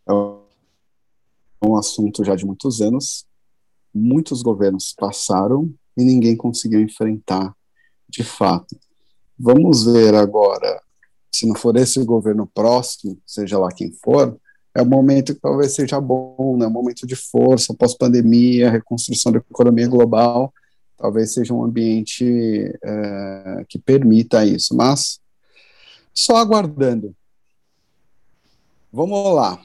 é 0.07 0.13
um 1.67 1.75
assunto 1.75 2.23
já 2.23 2.35
de 2.35 2.45
muitos 2.45 2.81
anos. 2.81 3.25
Muitos 3.93 4.41
governos 4.41 4.93
passaram 4.97 5.73
e 5.97 6.03
ninguém 6.03 6.35
conseguiu 6.35 6.81
enfrentar 6.81 7.53
de 8.07 8.23
fato. 8.23 8.77
Vamos 9.37 9.83
ver 9.85 10.15
agora, 10.15 10.81
se 11.31 11.45
não 11.45 11.55
for 11.55 11.75
esse 11.75 12.01
governo 12.03 12.49
próximo, 12.53 13.17
seja 13.25 13.57
lá 13.57 13.69
quem 13.69 13.91
for, 13.91 14.39
é 14.73 14.81
um 14.81 14.85
momento 14.85 15.33
que 15.33 15.41
talvez 15.41 15.73
seja 15.73 15.99
bom, 15.99 16.55
né? 16.57 16.67
um 16.67 16.71
momento 16.71 17.05
de 17.05 17.15
força, 17.15 17.73
pós-pandemia, 17.73 18.69
reconstrução 18.69 19.31
da 19.31 19.39
economia 19.39 19.87
global, 19.87 20.53
talvez 20.97 21.33
seja 21.33 21.53
um 21.53 21.63
ambiente 21.63 22.25
é, 22.83 23.65
que 23.67 23.77
permita 23.77 24.45
isso, 24.45 24.75
mas 24.75 25.19
só 26.13 26.37
aguardando, 26.37 27.15
Vamos 28.95 29.35
lá. 29.35 29.59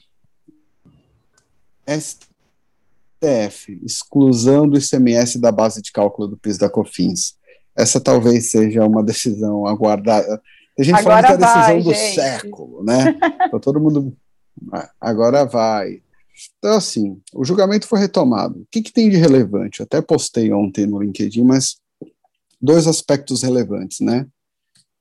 STF, 1.87 3.80
exclusão 3.84 4.68
do 4.68 4.76
ICMS 4.76 5.38
da 5.38 5.52
base 5.52 5.80
de 5.80 5.92
cálculo 5.92 6.26
do 6.26 6.37
PIS 6.37 6.58
da 6.58 6.68
COFINS. 6.68 7.37
Essa 7.76 8.00
talvez 8.00 8.50
seja 8.50 8.84
uma 8.84 9.04
decisão 9.04 9.68
aguardada. 9.68 10.42
A 10.76 10.82
gente 10.82 10.99
Agora 10.99 11.22
fala 11.22 11.26
que 11.26 11.32
é 11.32 11.34
a 11.34 11.37
decisão 11.37 11.62
vai, 11.62 11.82
do 11.82 11.94
gente. 11.94 12.14
século, 12.16 12.82
né? 12.82 13.20
Então, 13.46 13.60
todo 13.60 13.78
mundo. 13.78 14.16
Agora 15.00 15.44
vai. 15.44 16.02
Então, 16.58 16.76
assim, 16.76 17.20
o 17.34 17.44
julgamento 17.44 17.87
foi 17.87 17.99
retomado. 17.99 18.60
O 18.60 18.66
que, 18.70 18.82
que 18.82 18.92
tem 18.92 19.10
de 19.10 19.16
relevante? 19.16 19.82
Até 19.82 20.00
postei 20.00 20.52
ontem 20.52 20.87
no 20.87 21.02
LinkedIn, 21.02 21.42
mas 21.42 21.76
dois 22.60 22.87
aspectos 22.87 23.42
relevantes, 23.42 24.00
né? 24.00 24.26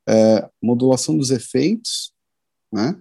É, 0.08 0.50
modulação 0.62 1.18
dos 1.18 1.30
efeitos, 1.30 2.14
né? 2.72 3.00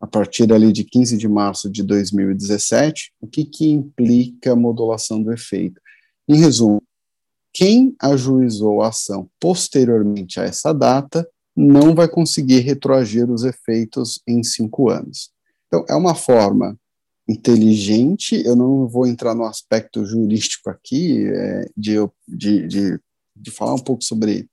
A 0.00 0.06
partir 0.06 0.52
ali 0.52 0.72
de 0.72 0.82
15 0.82 1.16
de 1.16 1.28
março 1.28 1.70
de 1.70 1.82
2017, 1.82 3.12
o 3.20 3.26
que, 3.26 3.44
que 3.44 3.70
implica 3.70 4.56
modulação 4.56 5.22
do 5.22 5.32
efeito? 5.32 5.80
Em 6.28 6.36
resumo, 6.36 6.82
quem 7.52 7.94
ajuizou 8.00 8.82
a 8.82 8.88
ação 8.88 9.28
posteriormente 9.38 10.40
a 10.40 10.44
essa 10.44 10.72
data 10.72 11.28
não 11.54 11.94
vai 11.94 12.08
conseguir 12.08 12.60
retroagir 12.60 13.30
os 13.30 13.44
efeitos 13.44 14.20
em 14.26 14.42
cinco 14.42 14.88
anos. 14.88 15.30
Então, 15.66 15.84
é 15.88 15.94
uma 15.94 16.14
forma 16.14 16.78
inteligente, 17.28 18.42
eu 18.44 18.56
não 18.56 18.88
vou 18.88 19.06
entrar 19.06 19.34
no 19.34 19.44
aspecto 19.44 20.04
jurídico 20.04 20.68
aqui, 20.70 21.26
é, 21.26 21.66
de, 21.76 21.94
de, 22.26 22.66
de, 22.66 23.00
de 23.36 23.50
falar 23.50 23.74
um 23.74 23.78
pouco 23.78 24.02
sobre 24.02 24.48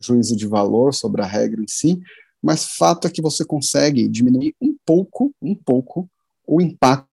juízo 0.00 0.36
de 0.36 0.46
valor, 0.46 0.92
sobre 0.92 1.22
a 1.22 1.26
regra 1.26 1.62
em 1.62 1.68
si, 1.68 2.00
mas 2.42 2.76
fato 2.76 3.06
é 3.06 3.10
que 3.10 3.22
você 3.22 3.44
consegue 3.44 4.08
diminuir 4.08 4.54
um 4.60 4.76
pouco, 4.84 5.32
um 5.40 5.54
pouco, 5.54 6.10
o 6.46 6.60
impacto 6.60 7.06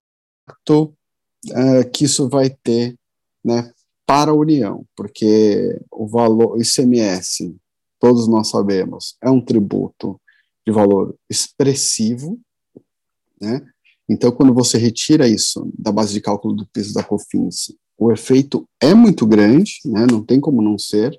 uh, 0.80 1.90
que 1.94 2.06
isso 2.06 2.28
vai 2.28 2.50
ter 2.50 2.96
né, 3.44 3.72
para 4.06 4.32
a 4.32 4.36
União, 4.36 4.84
porque 4.96 5.80
o 5.92 6.08
valor, 6.08 6.60
ICMS, 6.60 7.56
todos 8.00 8.28
nós 8.28 8.50
sabemos, 8.50 9.16
é 9.22 9.30
um 9.30 9.40
tributo 9.40 10.20
de 10.66 10.74
valor 10.74 11.16
expressivo, 11.30 12.40
né? 13.40 13.62
Então, 14.10 14.32
quando 14.32 14.54
você 14.54 14.78
retira 14.78 15.28
isso 15.28 15.72
da 15.78 15.92
base 15.92 16.14
de 16.14 16.22
cálculo 16.22 16.56
do 16.56 16.66
piso 16.66 16.94
da 16.94 17.04
COFINS, 17.04 17.76
o 17.98 18.12
efeito 18.12 18.68
é 18.82 18.94
muito 18.94 19.28
grande, 19.28 19.80
né? 19.86 20.08
Não 20.10 20.24
tem 20.24 20.40
como 20.40 20.62
não 20.62 20.80
ser. 20.80 21.18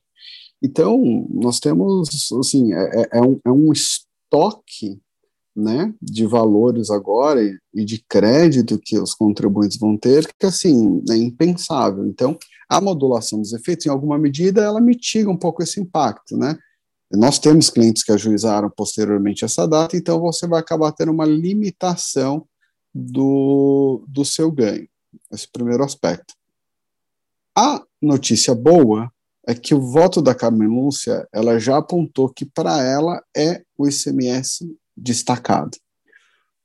Então, 0.63 1.27
nós 1.31 1.61
temos, 1.61 2.33
assim, 2.39 2.75
é, 2.75 3.03
é, 3.03 3.19
é 3.19 3.23
um, 3.23 3.41
é 3.47 3.51
um 3.51 3.73
estoque 3.73 5.01
né, 5.55 5.93
de 6.01 6.27
valores 6.27 6.91
agora 6.91 7.41
e 7.75 7.85
de 7.85 8.05
crédito 8.09 8.79
que 8.79 8.99
os 8.99 9.15
contribuintes 9.15 9.79
vão 9.79 9.97
ter, 9.97 10.27
que 10.39 10.47
assim, 10.47 11.03
é 11.11 11.17
impensável. 11.17 12.07
Então, 12.07 12.37
a 12.69 12.81
modulação 12.81 13.41
dos 13.41 13.53
efeitos, 13.53 13.87
em 13.87 13.91
alguma 13.91 14.19
medida, 14.19 14.63
ela 14.63 14.81
mitiga 14.81 15.31
um 15.31 15.37
pouco 15.37 15.63
esse 15.63 15.81
impacto, 15.81 16.37
né? 16.37 16.57
Nós 17.13 17.41
temos 17.41 17.69
clientes 17.69 18.05
que 18.05 18.13
ajuizaram 18.13 18.71
posteriormente 18.71 19.45
essa 19.45 19.67
data, 19.67 19.97
então 19.97 20.21
você 20.21 20.47
vai 20.47 20.61
acabar 20.61 20.93
tendo 20.93 21.11
uma 21.11 21.25
limitação 21.25 22.47
do, 22.95 24.05
do 24.07 24.25
seu 24.25 24.51
ganho. 24.51 24.89
Esse 25.33 25.49
primeiro 25.51 25.85
aspecto. 25.85 26.35
A 27.57 27.83
notícia 28.01 28.55
boa 28.55 29.13
é 29.47 29.55
que 29.55 29.75
o 29.75 29.81
voto 29.81 30.23
da 30.23 30.35
Carmen 30.35 30.69
Lúcia, 30.69 31.27
ela 31.33 31.59
já 31.59 31.79
apontou 31.79 32.29
que 32.29 32.45
para 32.45 32.83
ela 32.83 33.23
é 33.37 33.63
o 33.77 33.89
ICMS 33.89 34.77
destacado. 34.97 35.77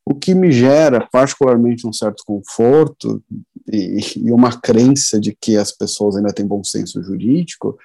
O 0.05 0.13
que 0.13 0.35
me 0.35 0.51
gera 0.51 1.07
particularmente 1.11 1.87
um 1.87 1.93
certo 1.93 2.23
conforto 2.23 3.23
e, 3.71 3.99
e 4.17 4.31
uma 4.31 4.59
crença 4.59 5.19
de 5.19 5.35
que 5.35 5.57
as 5.57 5.71
pessoas 5.71 6.15
ainda 6.15 6.33
têm 6.33 6.45
bom 6.45 6.63
senso 6.63 7.01
jurídico, 7.01 7.77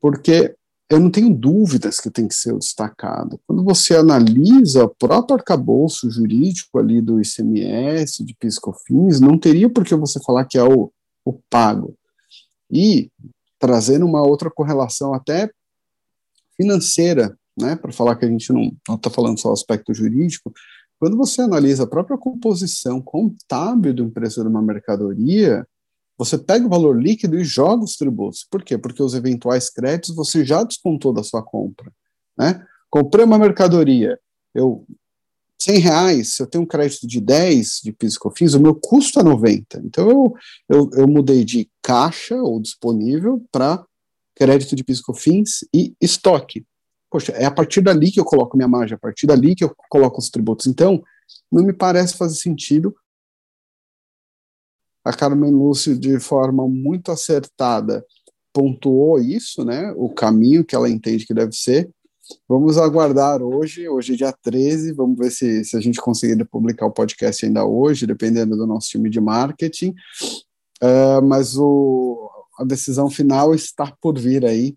porque 0.00 0.54
eu 0.92 1.00
não 1.00 1.10
tenho 1.10 1.34
dúvidas 1.34 1.98
que 1.98 2.10
tem 2.10 2.28
que 2.28 2.34
ser 2.34 2.54
destacado. 2.54 3.40
Quando 3.46 3.64
você 3.64 3.96
analisa 3.96 4.84
o 4.84 4.94
próprio 4.94 5.38
arcabouço 5.38 6.10
jurídico 6.10 6.78
ali 6.78 7.00
do 7.00 7.18
ICMS, 7.18 8.22
de 8.22 8.34
PiscoFins, 8.34 9.18
não 9.18 9.38
teria 9.38 9.70
por 9.70 9.84
que 9.84 9.94
você 9.94 10.20
falar 10.20 10.44
que 10.44 10.58
é 10.58 10.62
o, 10.62 10.92
o 11.24 11.32
pago. 11.48 11.96
E 12.70 13.10
trazendo 13.58 14.04
uma 14.04 14.20
outra 14.20 14.50
correlação 14.50 15.14
até 15.14 15.50
financeira, 16.58 17.34
né, 17.58 17.74
para 17.74 17.90
falar 17.90 18.16
que 18.16 18.26
a 18.26 18.28
gente 18.28 18.52
não 18.52 18.70
está 18.94 19.08
falando 19.08 19.40
só 19.40 19.50
aspecto 19.50 19.94
jurídico, 19.94 20.52
quando 20.98 21.16
você 21.16 21.40
analisa 21.40 21.84
a 21.84 21.88
própria 21.88 22.18
composição 22.18 23.00
contábil 23.00 23.94
do 23.94 24.10
preço 24.10 24.42
de 24.42 24.48
uma 24.48 24.60
mercadoria, 24.60 25.66
você 26.24 26.38
pega 26.38 26.66
o 26.66 26.70
valor 26.70 27.00
líquido 27.00 27.38
e 27.38 27.44
joga 27.44 27.84
os 27.84 27.96
tributos. 27.96 28.46
Por 28.50 28.62
quê? 28.62 28.78
Porque 28.78 29.02
os 29.02 29.14
eventuais 29.14 29.68
créditos 29.70 30.14
você 30.14 30.44
já 30.44 30.62
descontou 30.62 31.12
da 31.12 31.22
sua 31.22 31.42
compra. 31.42 31.92
Né? 32.36 32.64
Comprei 32.90 33.24
uma 33.24 33.38
mercadoria, 33.38 34.18
eu 34.54 34.86
100 35.58 35.78
reais, 35.78 36.34
se 36.34 36.42
eu 36.42 36.46
tenho 36.46 36.64
um 36.64 36.66
crédito 36.66 37.06
de 37.06 37.20
10 37.20 37.82
de 37.84 37.92
PIS 37.92 38.16
o 38.54 38.60
meu 38.60 38.74
custo 38.74 39.20
é 39.20 39.22
90. 39.22 39.80
Então 39.84 40.10
eu, 40.10 40.34
eu, 40.68 40.90
eu 40.94 41.08
mudei 41.08 41.44
de 41.44 41.70
caixa 41.80 42.34
ou 42.34 42.60
disponível 42.60 43.44
para 43.52 43.84
crédito 44.34 44.74
de 44.74 44.82
PIS 44.82 44.98
e 44.98 45.02
COFINS 45.02 45.64
e 45.72 45.94
estoque. 46.00 46.66
Poxa, 47.08 47.32
é 47.32 47.44
a 47.44 47.50
partir 47.50 47.80
dali 47.80 48.10
que 48.10 48.18
eu 48.18 48.24
coloco 48.24 48.56
minha 48.56 48.66
margem, 48.68 48.94
é 48.94 48.96
a 48.96 48.98
partir 48.98 49.26
dali 49.26 49.54
que 49.54 49.62
eu 49.62 49.72
coloco 49.88 50.18
os 50.18 50.30
tributos. 50.30 50.66
Então, 50.66 51.02
não 51.50 51.62
me 51.62 51.72
parece 51.72 52.16
fazer 52.16 52.36
sentido 52.36 52.94
a 55.04 55.12
Carmen 55.12 55.50
Lúcio, 55.50 55.98
de 55.98 56.18
forma 56.20 56.68
muito 56.68 57.10
acertada, 57.10 58.04
pontuou 58.52 59.18
isso, 59.18 59.64
né, 59.64 59.92
o 59.96 60.08
caminho 60.08 60.64
que 60.64 60.74
ela 60.74 60.88
entende 60.88 61.26
que 61.26 61.34
deve 61.34 61.52
ser. 61.52 61.90
Vamos 62.48 62.78
aguardar 62.78 63.42
hoje, 63.42 63.88
hoje 63.88 64.14
é 64.14 64.16
dia 64.16 64.32
13, 64.42 64.92
vamos 64.92 65.18
ver 65.18 65.30
se, 65.30 65.64
se 65.64 65.76
a 65.76 65.80
gente 65.80 66.00
conseguir 66.00 66.42
publicar 66.44 66.86
o 66.86 66.92
podcast 66.92 67.44
ainda 67.44 67.64
hoje, 67.64 68.06
dependendo 68.06 68.56
do 68.56 68.66
nosso 68.66 68.88
time 68.88 69.10
de 69.10 69.20
marketing. 69.20 69.94
Uh, 70.82 71.22
mas 71.22 71.56
o, 71.56 72.30
a 72.58 72.64
decisão 72.64 73.10
final 73.10 73.54
está 73.54 73.92
por 74.00 74.18
vir 74.18 74.44
aí. 74.46 74.76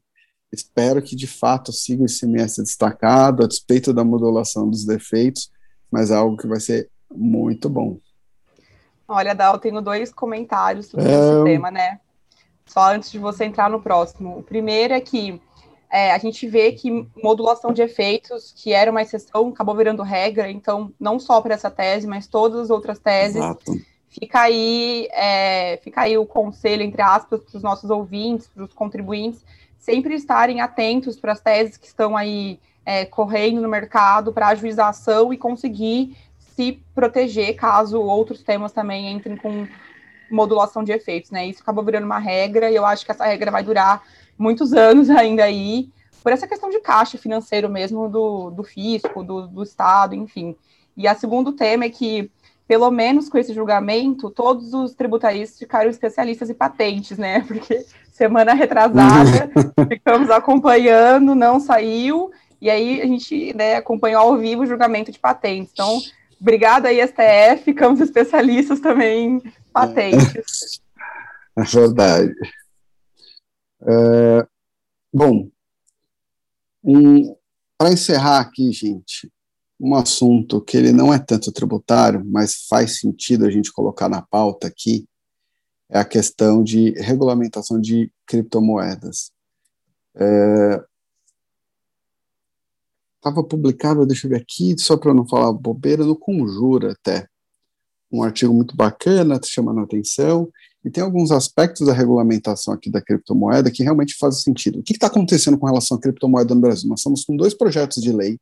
Espero 0.51 1.01
que 1.01 1.15
de 1.15 1.27
fato 1.27 1.71
siga 1.71 2.03
o 2.03 2.05
ICMS 2.05 2.61
destacado, 2.61 3.43
a 3.43 3.47
despeito 3.47 3.93
da 3.93 4.03
modulação 4.03 4.69
dos 4.69 4.85
defeitos, 4.85 5.49
mas 5.91 6.11
é 6.11 6.15
algo 6.15 6.37
que 6.37 6.47
vai 6.47 6.59
ser 6.59 6.89
muito 7.13 7.69
bom. 7.69 7.99
Olha, 9.07 9.35
Dal, 9.35 9.59
tenho 9.59 9.81
dois 9.81 10.13
comentários 10.13 10.87
sobre 10.87 11.05
é... 11.05 11.13
esse 11.13 11.43
tema, 11.43 11.69
né? 11.69 11.99
Só 12.65 12.93
antes 12.93 13.11
de 13.11 13.19
você 13.19 13.45
entrar 13.45 13.69
no 13.69 13.81
próximo. 13.81 14.39
O 14.39 14.43
primeiro 14.43 14.93
é 14.93 14.99
que 14.99 15.39
é, 15.91 16.11
a 16.11 16.17
gente 16.17 16.47
vê 16.47 16.71
que 16.71 17.07
modulação 17.23 17.71
de 17.71 17.81
efeitos, 17.81 18.53
que 18.55 18.73
era 18.73 18.89
uma 18.89 19.01
exceção, 19.01 19.49
acabou 19.49 19.75
virando 19.75 20.01
regra, 20.01 20.49
então, 20.49 20.91
não 20.99 21.19
só 21.19 21.39
para 21.41 21.53
essa 21.53 21.69
tese, 21.69 22.07
mas 22.07 22.27
todas 22.27 22.59
as 22.59 22.69
outras 22.69 22.99
teses. 22.99 23.37
Exato. 23.37 23.71
Fica 24.09 24.41
aí, 24.41 25.07
é, 25.11 25.77
fica 25.83 26.01
aí 26.01 26.17
o 26.17 26.25
conselho, 26.25 26.83
entre 26.83 27.01
aspas, 27.01 27.41
para 27.41 27.57
os 27.57 27.63
nossos 27.63 27.89
ouvintes, 27.89 28.47
para 28.47 28.63
os 28.63 28.73
contribuintes, 28.73 29.43
sempre 29.77 30.15
estarem 30.15 30.61
atentos 30.61 31.17
para 31.17 31.33
as 31.33 31.39
teses 31.39 31.77
que 31.77 31.85
estão 31.85 32.15
aí 32.15 32.59
é, 32.85 33.05
correndo 33.05 33.61
no 33.61 33.67
mercado 33.67 34.31
para 34.31 34.47
ajuização 34.47 35.33
e 35.33 35.37
conseguir 35.37 36.17
se 36.55 36.81
proteger 36.93 37.55
caso 37.55 37.99
outros 38.01 38.41
temas 38.41 38.71
também 38.71 39.11
entrem 39.11 39.35
com 39.35 39.67
modulação 40.29 40.83
de 40.83 40.91
efeitos, 40.91 41.31
né? 41.31 41.45
Isso 41.45 41.61
acabou 41.61 41.83
virando 41.83 42.05
uma 42.05 42.17
regra 42.17 42.71
e 42.71 42.75
eu 42.75 42.85
acho 42.85 43.05
que 43.05 43.11
essa 43.11 43.25
regra 43.25 43.51
vai 43.51 43.63
durar 43.63 44.01
muitos 44.37 44.71
anos 44.73 45.09
ainda 45.09 45.43
aí, 45.43 45.89
por 46.23 46.31
essa 46.31 46.47
questão 46.47 46.69
de 46.69 46.79
caixa 46.79 47.17
financeiro 47.17 47.69
mesmo 47.69 48.09
do, 48.09 48.49
do 48.49 48.63
fisco, 48.63 49.23
do, 49.23 49.47
do 49.47 49.63
Estado, 49.63 50.15
enfim. 50.15 50.55
E 50.97 51.07
a 51.07 51.13
segundo 51.13 51.51
tema 51.51 51.85
é 51.85 51.89
que, 51.89 52.31
pelo 52.67 52.89
menos 52.89 53.29
com 53.29 53.37
esse 53.37 53.53
julgamento, 53.53 54.31
todos 54.31 54.73
os 54.73 54.95
tributaristas 54.95 55.59
ficaram 55.59 55.89
especialistas 55.89 56.49
em 56.49 56.53
patentes, 56.53 57.17
né? 57.17 57.41
Porque 57.47 57.85
semana 58.11 58.53
retrasada 58.53 59.51
ficamos 59.89 60.29
acompanhando, 60.29 61.35
não 61.35 61.59
saiu, 61.59 62.31
e 62.61 62.69
aí 62.69 63.01
a 63.01 63.05
gente 63.05 63.53
né, 63.53 63.75
acompanhou 63.75 64.21
ao 64.21 64.37
vivo 64.37 64.63
o 64.63 64.65
julgamento 64.65 65.11
de 65.11 65.19
patentes. 65.19 65.71
Então, 65.73 65.99
Obrigada 66.39 66.89
aí, 66.89 66.99
STF, 67.05 67.63
ficamos 67.63 67.99
especialistas 67.99 68.79
também 68.79 69.41
patentes. 69.73 70.81
É, 71.57 71.61
é 71.61 71.63
verdade. 71.63 72.33
É, 73.87 74.47
bom, 75.13 75.49
um, 76.83 77.35
para 77.77 77.91
encerrar 77.91 78.39
aqui, 78.39 78.71
gente, 78.71 79.31
um 79.79 79.95
assunto 79.95 80.61
que 80.61 80.77
ele 80.77 80.91
não 80.91 81.13
é 81.13 81.19
tanto 81.19 81.51
tributário, 81.51 82.23
mas 82.25 82.65
faz 82.67 82.99
sentido 82.99 83.45
a 83.45 83.51
gente 83.51 83.71
colocar 83.71 84.07
na 84.07 84.21
pauta 84.21 84.67
aqui, 84.67 85.07
é 85.89 85.99
a 85.99 86.05
questão 86.05 86.63
de 86.63 86.91
regulamentação 86.91 87.79
de 87.79 88.11
criptomoedas. 88.25 89.31
É, 90.15 90.83
estava 93.25 93.43
publicado, 93.43 94.05
deixa 94.05 94.27
eu 94.27 94.31
ver 94.31 94.37
aqui, 94.37 94.75
só 94.77 94.95
para 94.95 95.13
não 95.13 95.27
falar 95.27 95.51
bobeira, 95.51 96.05
no 96.05 96.15
Conjura 96.15 96.91
até. 96.91 97.27
Um 98.11 98.21
artigo 98.21 98.53
muito 98.53 98.75
bacana, 98.75 99.39
te 99.39 99.47
chamando 99.47 99.79
a 99.79 99.83
atenção, 99.83 100.47
e 100.83 100.91
tem 100.91 101.03
alguns 101.03 101.31
aspectos 101.31 101.87
da 101.87 101.93
regulamentação 101.93 102.71
aqui 102.71 102.91
da 102.91 103.01
criptomoeda 103.01 103.71
que 103.71 103.81
realmente 103.81 104.15
fazem 104.19 104.41
sentido. 104.41 104.79
O 104.79 104.83
que 104.83 104.93
está 104.93 105.07
acontecendo 105.07 105.57
com 105.57 105.65
relação 105.65 105.97
à 105.97 105.99
criptomoeda 105.99 106.53
no 106.53 106.61
Brasil? 106.61 106.87
Nós 106.87 106.99
estamos 106.99 107.25
com 107.25 107.35
dois 107.35 107.55
projetos 107.55 108.01
de 108.01 108.11
lei 108.11 108.37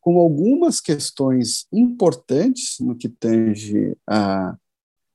com 0.00 0.20
algumas 0.20 0.80
questões 0.80 1.66
importantes 1.72 2.76
no 2.78 2.94
que 2.94 3.08
tange 3.08 3.96
a, 4.08 4.56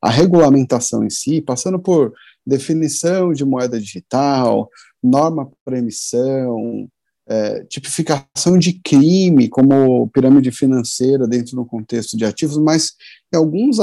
a 0.01 0.09
regulamentação 0.09 1.05
em 1.05 1.09
si, 1.09 1.39
passando 1.39 1.79
por 1.79 2.13
definição 2.45 3.31
de 3.31 3.45
moeda 3.45 3.79
digital, 3.79 4.69
norma 5.01 5.49
para 5.63 5.77
emissão, 5.77 6.89
é, 7.31 7.63
tipificação 7.63 8.59
de 8.59 8.73
crime 8.81 9.47
como 9.47 10.09
pirâmide 10.09 10.51
financeira 10.51 11.25
dentro 11.25 11.55
do 11.55 11.65
contexto 11.65 12.17
de 12.17 12.25
ativos, 12.25 12.57
mas 12.57 12.91
em 13.33 13.37
alguns 13.37 13.79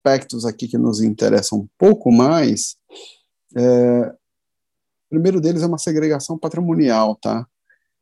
aspectos 0.00 0.46
aqui 0.46 0.66
que 0.66 0.78
nos 0.78 1.02
interessam 1.02 1.58
um 1.58 1.68
pouco 1.76 2.10
mais, 2.10 2.76
é, 3.54 4.08
o 4.08 5.10
primeiro 5.10 5.38
deles 5.38 5.62
é 5.62 5.66
uma 5.66 5.76
segregação 5.76 6.38
patrimonial, 6.38 7.14
tá? 7.16 7.46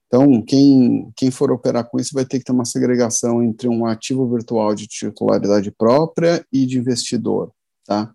Então, 0.06 0.40
quem, 0.42 1.10
quem 1.16 1.32
for 1.32 1.50
operar 1.50 1.88
com 1.88 1.98
isso 1.98 2.14
vai 2.14 2.24
ter 2.24 2.38
que 2.38 2.44
ter 2.44 2.52
uma 2.52 2.64
segregação 2.64 3.42
entre 3.42 3.68
um 3.68 3.84
ativo 3.86 4.28
virtual 4.28 4.72
de 4.72 4.86
titularidade 4.86 5.72
própria 5.72 6.46
e 6.52 6.64
de 6.64 6.78
investidor, 6.78 7.50
tá? 7.84 8.14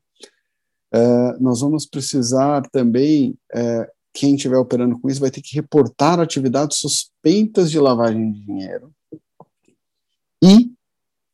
É, 0.93 1.37
nós 1.39 1.59
vamos 1.59 1.85
precisar 1.85 2.61
também 2.71 3.37
é, 3.53 3.91
quem 4.15 4.35
estiver 4.35 4.57
operando 4.57 4.97
com 4.97 5.09
isso 5.09 5.19
vai 5.19 5.29
ter 5.29 5.41
que 5.41 5.53
reportar 5.53 6.21
atividades 6.21 6.77
suspeitas 6.77 7.69
de 7.69 7.77
lavagem 7.77 8.31
de 8.31 8.45
dinheiro. 8.45 8.93
E, 10.41 10.71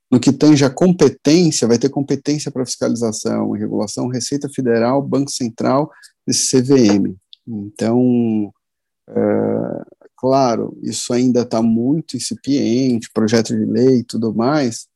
no 0.09 0.19
que 0.19 0.33
tange 0.33 0.65
a 0.65 0.69
competência, 0.69 1.67
vai 1.67 1.77
ter 1.77 1.89
competência 1.89 2.51
para 2.51 2.65
fiscalização 2.65 3.55
e 3.55 3.59
regulação, 3.59 4.07
Receita 4.07 4.49
Federal, 4.49 4.99
Banco 4.99 5.29
Central 5.29 5.91
e 6.27 6.33
CVM. 6.33 7.15
Então, 7.47 8.51
é, 9.07 9.83
claro, 10.17 10.75
isso 10.81 11.13
ainda 11.13 11.41
está 11.41 11.61
muito 11.61 12.17
incipiente, 12.17 13.11
projeto 13.13 13.49
de 13.49 13.63
lei 13.63 13.99
e 13.99 14.03
tudo 14.03 14.33
mais, 14.33 14.87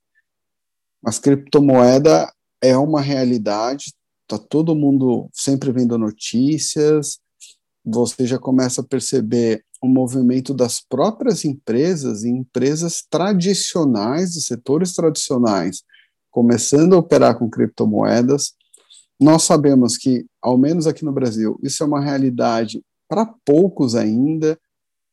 mas 1.04 1.20
criptomoeda 1.20 2.34
é 2.60 2.76
uma 2.76 3.00
realidade, 3.00 3.94
está 4.24 4.44
todo 4.44 4.76
mundo 4.76 5.30
sempre 5.32 5.72
vendo 5.72 6.00
notícias, 6.00 7.20
você 7.86 8.26
já 8.26 8.40
começa 8.40 8.82
a 8.82 8.84
perceber 8.84 9.64
o 9.82 9.88
movimento 9.88 10.54
das 10.54 10.82
próprias 10.82 11.46
empresas 11.46 12.24
e 12.24 12.30
empresas 12.30 13.04
tradicionais, 13.08 14.32
de 14.32 14.42
setores 14.42 14.94
tradicionais, 14.94 15.84
começando 16.32 16.96
a 16.96 16.98
operar 16.98 17.38
com 17.38 17.50
criptomoedas. 17.50 18.54
Nós 19.20 19.44
sabemos 19.44 19.98
que, 19.98 20.26
ao 20.42 20.58
menos 20.58 20.88
aqui 20.88 21.06
no 21.06 21.12
Brasil, 21.14 21.60
isso 21.62 21.84
é 21.84 21.86
uma 21.86 22.02
realidade 22.02 22.82
para 23.08 23.26
poucos 23.46 23.96
ainda. 23.96 24.58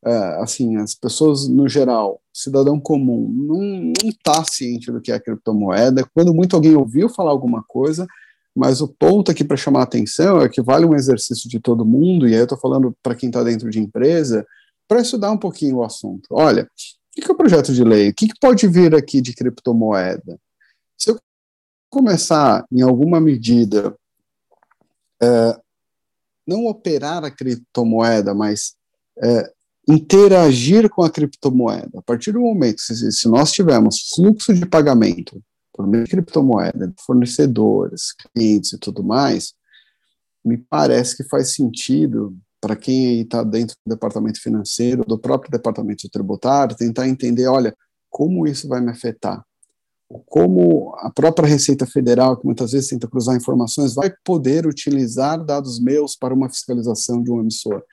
É, 0.05 0.17
assim, 0.41 0.75
as 0.75 0.93
pessoas 0.95 1.47
no 1.47 1.69
geral, 1.69 2.19
cidadão 2.33 2.77
comum, 2.77 3.29
não 3.29 3.93
está 4.03 4.43
ciente 4.43 4.91
do 4.91 4.99
que 4.99 5.11
é 5.11 5.19
criptomoeda. 5.19 6.05
Quando 6.13 6.33
muito 6.33 6.55
alguém 6.55 6.75
ouviu 6.75 7.07
falar 7.07 7.31
alguma 7.31 7.63
coisa, 7.63 8.05
mas 8.55 8.81
o 8.81 8.87
ponto 8.87 9.31
aqui 9.31 9.43
para 9.43 9.57
chamar 9.57 9.81
a 9.81 9.83
atenção 9.83 10.41
é 10.41 10.49
que 10.49 10.61
vale 10.61 10.85
um 10.85 10.95
exercício 10.95 11.49
de 11.49 11.59
todo 11.59 11.85
mundo, 11.85 12.27
e 12.27 12.33
aí 12.33 12.39
eu 12.39 12.43
estou 12.43 12.57
falando 12.57 12.95
para 13.01 13.15
quem 13.15 13.29
está 13.29 13.43
dentro 13.43 13.69
de 13.69 13.79
empresa, 13.79 14.45
para 14.87 15.01
estudar 15.01 15.31
um 15.31 15.37
pouquinho 15.37 15.77
o 15.77 15.83
assunto. 15.83 16.27
Olha, 16.31 16.63
o 17.17 17.21
que 17.21 17.29
é 17.29 17.33
o 17.33 17.37
projeto 17.37 17.73
de 17.73 17.83
lei? 17.83 18.09
O 18.09 18.13
que, 18.13 18.27
que 18.27 18.39
pode 18.39 18.67
vir 18.67 18.93
aqui 18.93 19.21
de 19.21 19.33
criptomoeda? 19.33 20.39
Se 20.97 21.09
eu 21.09 21.19
começar, 21.89 22.65
em 22.71 22.81
alguma 22.81 23.19
medida, 23.19 23.95
é, 25.21 25.59
não 26.45 26.65
operar 26.67 27.23
a 27.23 27.31
criptomoeda, 27.31 28.35
mas 28.35 28.75
é, 29.17 29.51
interagir 29.87 30.89
com 30.89 31.01
a 31.01 31.09
criptomoeda, 31.09 31.99
a 31.99 32.01
partir 32.01 32.31
do 32.31 32.39
momento, 32.39 32.81
se, 32.81 33.11
se 33.11 33.27
nós 33.27 33.51
tivermos 33.51 34.09
fluxo 34.13 34.53
de 34.53 34.65
pagamento 34.65 35.41
por 35.73 35.87
meio 35.87 36.03
de 36.03 36.11
criptomoeda, 36.11 36.93
fornecedores, 37.05 38.13
clientes 38.13 38.73
e 38.73 38.77
tudo 38.77 39.03
mais, 39.03 39.53
me 40.45 40.57
parece 40.57 41.17
que 41.17 41.23
faz 41.23 41.55
sentido 41.55 42.37
para 42.61 42.75
quem 42.75 43.21
está 43.21 43.43
dentro 43.43 43.75
do 43.85 43.89
departamento 43.89 44.41
financeiro, 44.41 45.03
do 45.03 45.17
próprio 45.17 45.51
departamento 45.51 46.07
tributário, 46.09 46.77
tentar 46.77 47.07
entender, 47.07 47.47
olha, 47.47 47.75
como 48.09 48.47
isso 48.47 48.67
vai 48.67 48.79
me 48.79 48.91
afetar? 48.91 49.43
Como 50.27 50.93
a 50.99 51.09
própria 51.09 51.47
Receita 51.47 51.87
Federal, 51.87 52.37
que 52.37 52.45
muitas 52.45 52.71
vezes 52.71 52.89
tenta 52.89 53.07
cruzar 53.07 53.35
informações, 53.35 53.95
vai 53.95 54.13
poder 54.23 54.67
utilizar 54.67 55.43
dados 55.43 55.81
meus 55.81 56.15
para 56.15 56.33
uma 56.33 56.47
fiscalização 56.47 57.23
de 57.23 57.31
um 57.31 57.41
emissor. 57.41 57.83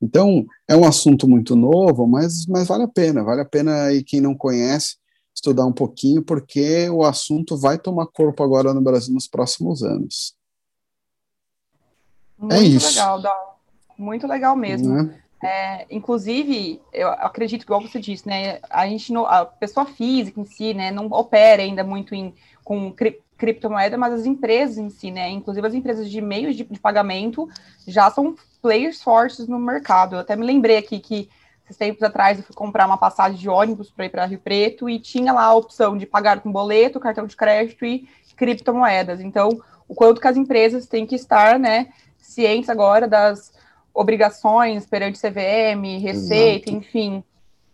Então, 0.00 0.44
é 0.66 0.74
um 0.74 0.84
assunto 0.84 1.28
muito 1.28 1.54
novo, 1.54 2.06
mas, 2.06 2.46
mas 2.46 2.66
vale 2.66 2.84
a 2.84 2.88
pena, 2.88 3.22
vale 3.22 3.42
a 3.42 3.44
pena 3.44 3.92
e 3.92 4.02
quem 4.02 4.20
não 4.20 4.34
conhece, 4.34 4.96
estudar 5.36 5.66
um 5.66 5.72
pouquinho, 5.72 6.22
porque 6.22 6.88
o 6.88 7.04
assunto 7.04 7.56
vai 7.56 7.78
tomar 7.78 8.06
corpo 8.06 8.42
agora 8.42 8.72
no 8.72 8.80
Brasil 8.80 9.12
nos 9.12 9.28
próximos 9.28 9.82
anos. 9.82 10.34
Muito 12.38 12.54
é 12.54 12.62
isso. 12.62 12.88
legal, 12.88 13.20
Dal. 13.20 13.60
Muito 13.98 14.26
legal 14.26 14.56
mesmo. 14.56 14.94
Né? 14.94 15.22
É, 15.44 15.86
inclusive, 15.90 16.80
eu 16.92 17.08
acredito, 17.08 17.62
igual 17.62 17.80
você 17.80 18.00
disse, 18.00 18.26
né? 18.26 18.58
A 18.68 18.88
gente, 18.88 19.12
não, 19.12 19.26
a 19.26 19.44
pessoa 19.44 19.86
física 19.86 20.40
em 20.40 20.44
si, 20.44 20.74
né, 20.74 20.90
não 20.90 21.06
opera 21.06 21.62
ainda 21.62 21.84
muito 21.84 22.14
em, 22.14 22.34
com 22.64 22.90
cri, 22.92 23.20
criptomoeda, 23.36 23.98
mas 23.98 24.14
as 24.14 24.26
empresas 24.26 24.78
em 24.78 24.88
si, 24.88 25.10
né? 25.10 25.30
Inclusive 25.30 25.66
as 25.66 25.74
empresas 25.74 26.10
de 26.10 26.20
meios 26.22 26.56
de, 26.56 26.64
de 26.64 26.80
pagamento 26.80 27.48
já 27.86 28.10
são 28.10 28.34
players 28.62 29.02
fortes 29.02 29.46
no 29.46 29.58
mercado. 29.58 30.16
Eu 30.16 30.20
até 30.20 30.34
me 30.34 30.46
lembrei 30.46 30.78
aqui 30.78 30.98
que 30.98 31.28
esses 31.66 31.76
tempos 31.76 32.02
atrás 32.02 32.38
eu 32.38 32.44
fui 32.44 32.54
comprar 32.54 32.86
uma 32.86 32.96
passagem 32.96 33.36
de 33.36 33.48
ônibus 33.48 33.90
para 33.90 34.06
ir 34.06 34.08
para 34.08 34.24
Rio 34.24 34.38
Preto 34.38 34.88
e 34.88 35.00
tinha 35.00 35.32
lá 35.32 35.44
a 35.44 35.54
opção 35.54 35.96
de 35.96 36.06
pagar 36.06 36.40
com 36.40 36.50
boleto, 36.50 37.00
cartão 37.00 37.26
de 37.26 37.36
crédito 37.36 37.84
e 37.84 38.08
criptomoedas. 38.36 39.20
Então, 39.20 39.60
o 39.88 39.94
quanto 39.94 40.20
que 40.20 40.28
as 40.28 40.36
empresas 40.36 40.86
têm 40.86 41.04
que 41.04 41.16
estar, 41.16 41.58
né, 41.58 41.88
cientes 42.18 42.70
agora 42.70 43.08
das 43.08 43.52
obrigações 43.92 44.86
perante 44.86 45.18
CVM, 45.18 45.98
Receita, 46.00 46.70
Exato. 46.70 46.84
enfim. 46.84 47.24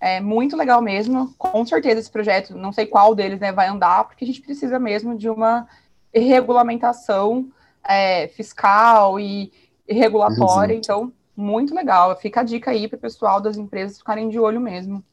É 0.00 0.20
muito 0.20 0.56
legal 0.56 0.80
mesmo. 0.80 1.32
Com 1.36 1.64
certeza 1.66 2.00
esse 2.00 2.10
projeto, 2.10 2.56
não 2.56 2.72
sei 2.72 2.86
qual 2.86 3.14
deles, 3.14 3.40
né, 3.40 3.52
vai 3.52 3.68
andar, 3.68 4.04
porque 4.04 4.24
a 4.24 4.26
gente 4.26 4.40
precisa 4.40 4.78
mesmo 4.78 5.16
de 5.16 5.28
uma 5.28 5.66
regulamentação 6.14 7.46
é, 7.86 8.28
fiscal 8.28 9.20
e 9.20 9.52
regulatória. 9.86 10.74
Exato. 10.74 10.78
Então, 10.78 11.12
muito 11.42 11.74
legal. 11.74 12.16
Fica 12.18 12.40
a 12.40 12.44
dica 12.44 12.70
aí 12.70 12.88
para 12.88 12.96
o 12.96 13.00
pessoal 13.00 13.40
das 13.40 13.56
empresas 13.56 13.98
ficarem 13.98 14.28
de 14.28 14.38
olho 14.38 14.60
mesmo. 14.60 15.04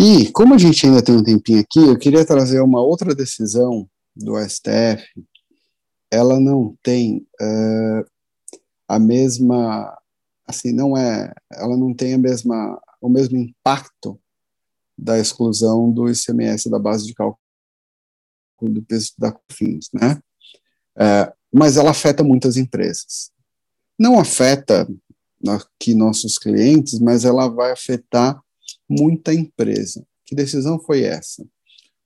E, 0.00 0.32
como 0.32 0.54
a 0.54 0.58
gente 0.58 0.86
ainda 0.86 1.02
tem 1.02 1.14
um 1.14 1.22
tempinho 1.22 1.60
aqui, 1.60 1.78
eu 1.78 1.98
queria 1.98 2.24
trazer 2.24 2.60
uma 2.60 2.80
outra 2.80 3.14
decisão 3.14 3.86
do 4.16 4.38
STF. 4.38 5.04
Ela 6.10 6.40
não 6.40 6.74
tem 6.82 7.26
uh, 7.40 8.04
a 8.88 8.98
mesma, 8.98 9.96
assim, 10.46 10.72
não 10.72 10.96
é, 10.96 11.32
ela 11.52 11.76
não 11.76 11.92
tem 11.92 12.14
a 12.14 12.18
mesma, 12.18 12.80
o 13.00 13.10
mesmo 13.10 13.36
impacto 13.36 14.18
da 14.96 15.18
exclusão 15.18 15.92
do 15.92 16.10
ICMS 16.10 16.70
da 16.70 16.78
base 16.78 17.06
de 17.06 17.14
cálculo 17.14 17.38
do 18.62 18.82
peso 18.82 19.12
da 19.18 19.32
COFINS, 19.32 19.90
né? 19.92 20.18
Uh, 20.96 21.32
mas 21.52 21.76
ela 21.76 21.90
afeta 21.90 22.24
muitas 22.24 22.56
empresas 22.56 23.30
não 24.00 24.18
afeta 24.18 24.88
aqui 25.46 25.94
nossos 25.94 26.38
clientes, 26.38 26.98
mas 26.98 27.26
ela 27.26 27.48
vai 27.48 27.70
afetar 27.70 28.40
muita 28.88 29.34
empresa. 29.34 30.02
Que 30.24 30.34
decisão 30.34 30.80
foi 30.80 31.02
essa? 31.02 31.46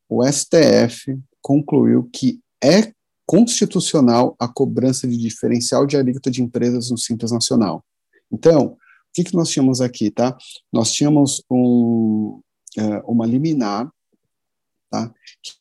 O 0.08 0.24
STF 0.26 1.16
concluiu 1.40 2.10
que 2.12 2.40
é 2.62 2.92
constitucional 3.24 4.34
a 4.40 4.48
cobrança 4.48 5.06
de 5.06 5.16
diferencial 5.16 5.86
de 5.86 5.96
alíquota 5.96 6.32
de 6.32 6.42
empresas 6.42 6.90
no 6.90 6.98
Simples 6.98 7.30
Nacional. 7.30 7.84
Então, 8.30 8.72
o 8.72 8.78
que, 9.14 9.22
que 9.22 9.34
nós 9.34 9.50
tínhamos 9.50 9.80
aqui, 9.80 10.10
tá? 10.10 10.36
Nós 10.72 10.92
tínhamos 10.92 11.44
um, 11.48 12.40
é, 12.76 13.02
uma 13.06 13.24
liminar, 13.24 13.88
tá? 14.90 15.14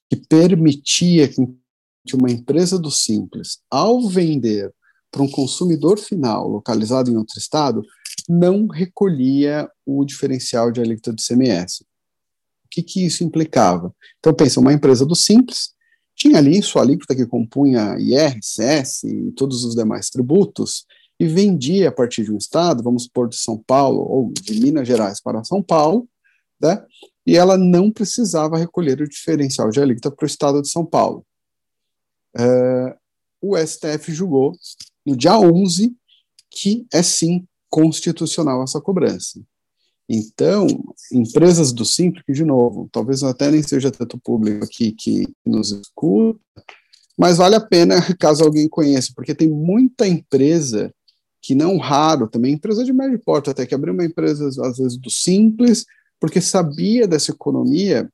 Que 0.09 0.15
permitia 0.15 1.27
que 1.27 2.15
uma 2.15 2.31
empresa 2.31 2.79
do 2.79 2.89
Simples, 2.89 3.59
ao 3.69 4.09
vender 4.09 4.73
para 5.13 5.21
um 5.21 5.29
consumidor 5.29 5.99
final 5.99 6.47
localizado 6.47 7.11
em 7.11 7.15
outro 7.15 7.37
estado, 7.37 7.83
não 8.27 8.65
recolhia 8.65 9.69
o 9.85 10.03
diferencial 10.03 10.71
de 10.71 10.81
alíquota 10.81 11.13
de 11.13 11.23
CMS. 11.23 11.81
O 12.65 12.69
que, 12.71 12.81
que 12.81 13.05
isso 13.05 13.23
implicava? 13.23 13.93
Então, 14.17 14.33
pensa, 14.33 14.59
uma 14.59 14.73
empresa 14.73 15.05
do 15.05 15.15
Simples 15.15 15.71
tinha 16.15 16.39
ali 16.39 16.63
sua 16.63 16.81
alíquota 16.81 17.15
que 17.15 17.27
compunha 17.27 17.95
IR, 17.99 18.39
CS 18.41 19.03
e 19.03 19.31
todos 19.33 19.63
os 19.63 19.75
demais 19.75 20.09
tributos, 20.09 20.87
e 21.19 21.27
vendia 21.27 21.89
a 21.89 21.91
partir 21.91 22.23
de 22.23 22.31
um 22.31 22.37
estado, 22.37 22.81
vamos 22.81 23.03
supor 23.03 23.29
de 23.29 23.35
São 23.35 23.57
Paulo 23.57 23.99
ou 23.99 24.33
de 24.33 24.59
Minas 24.59 24.87
Gerais 24.87 25.21
para 25.21 25.43
São 25.43 25.61
Paulo, 25.61 26.09
né? 26.59 26.83
E 27.25 27.37
ela 27.37 27.55
não 27.55 27.91
precisava 27.91 28.57
recolher 28.57 28.99
o 28.99 29.07
diferencial 29.07 29.69
de 29.69 29.79
alíquota 29.79 30.09
para 30.09 30.23
o 30.23 30.27
estado 30.27 30.59
de 30.59 30.69
São 30.69 30.83
Paulo. 30.83 31.23
É, 32.35 32.97
o 33.39 33.55
STF 33.57 34.11
julgou 34.11 34.53
no 35.05 35.15
dia 35.15 35.37
11 35.37 35.95
que 36.49 36.85
é 36.93 37.01
sim 37.01 37.45
constitucional 37.69 38.63
essa 38.63 38.79
cobrança. 38.79 39.41
Então, 40.07 40.67
empresas 41.11 41.71
do 41.71 41.85
Simples, 41.85 42.23
de 42.27 42.43
novo, 42.43 42.87
talvez 42.91 43.23
até 43.23 43.49
nem 43.49 43.63
seja 43.63 43.89
tanto 43.89 44.19
público 44.19 44.63
aqui 44.63 44.91
que 44.91 45.27
nos 45.45 45.71
escuta, 45.71 46.39
mas 47.17 47.37
vale 47.37 47.55
a 47.55 47.61
pena 47.61 47.95
caso 48.19 48.43
alguém 48.43 48.67
conheça, 48.67 49.11
porque 49.15 49.33
tem 49.33 49.49
muita 49.49 50.07
empresa 50.07 50.93
que 51.41 51.55
não 51.55 51.77
raro, 51.77 52.27
também 52.27 52.53
empresa 52.53 52.85
de 52.85 52.93
médio 52.93 53.19
porte 53.19 53.49
até, 53.49 53.65
que 53.65 53.75
abriu 53.75 53.93
uma 53.93 54.05
empresa, 54.05 54.47
às 54.47 54.77
vezes, 54.77 54.97
do 54.97 55.09
Simples, 55.09 55.85
porque 56.19 56.39
sabia 56.39 57.05
dessa 57.05 57.31
economia 57.31 58.09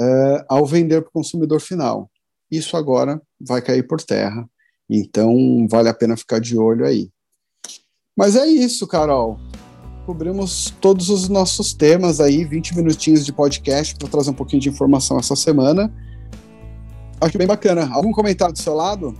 uh, 0.00 0.44
ao 0.48 0.64
vender 0.64 1.00
para 1.00 1.08
o 1.08 1.12
consumidor 1.12 1.60
final. 1.60 2.10
Isso 2.50 2.76
agora 2.76 3.20
vai 3.40 3.60
cair 3.60 3.86
por 3.86 4.00
terra, 4.00 4.48
então 4.88 5.66
vale 5.68 5.88
a 5.88 5.94
pena 5.94 6.16
ficar 6.16 6.40
de 6.40 6.56
olho 6.56 6.86
aí. 6.86 7.10
Mas 8.16 8.36
é 8.36 8.46
isso, 8.46 8.86
Carol. 8.86 9.38
Cobrimos 10.06 10.72
todos 10.80 11.10
os 11.10 11.28
nossos 11.28 11.74
temas 11.74 12.20
aí, 12.20 12.44
20 12.44 12.76
minutinhos 12.76 13.26
de 13.26 13.32
podcast 13.32 13.96
para 13.96 14.08
trazer 14.08 14.30
um 14.30 14.34
pouquinho 14.34 14.62
de 14.62 14.68
informação 14.68 15.18
essa 15.18 15.34
semana. 15.34 15.92
Acho 17.20 17.36
bem 17.36 17.46
bacana. 17.46 17.90
Algum 17.92 18.12
comentário 18.12 18.54
do 18.54 18.58
seu 18.58 18.74
lado? 18.74 19.12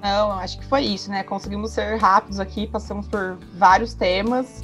Não, 0.00 0.32
acho 0.32 0.58
que 0.58 0.66
foi 0.66 0.82
isso, 0.82 1.10
né? 1.10 1.24
Conseguimos 1.24 1.72
ser 1.72 1.96
rápidos 1.96 2.38
aqui, 2.38 2.66
passamos 2.66 3.08
por 3.08 3.36
vários 3.56 3.94
temas. 3.94 4.62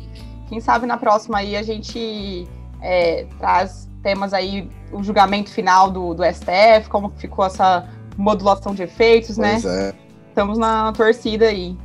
Quem 0.49 0.61
sabe 0.61 0.87
na 0.87 0.97
próxima 0.97 1.39
aí 1.39 1.57
a 1.57 1.63
gente 1.63 2.47
é, 2.81 3.25
traz 3.39 3.90
temas 4.03 4.33
aí, 4.33 4.69
o 4.93 5.03
julgamento 5.03 5.51
final 5.51 5.91
do, 5.91 6.15
do 6.15 6.25
STF, 6.25 6.89
como 6.89 7.11
ficou 7.17 7.45
essa 7.45 7.89
modulação 8.17 8.75
de 8.75 8.83
efeitos, 8.83 9.37
né? 9.37 9.53
pois 9.53 9.65
né? 9.65 9.89
É. 9.89 9.95
Estamos 10.29 10.59
na 10.59 10.93
torcida 10.93 11.47
aí. 11.47 11.77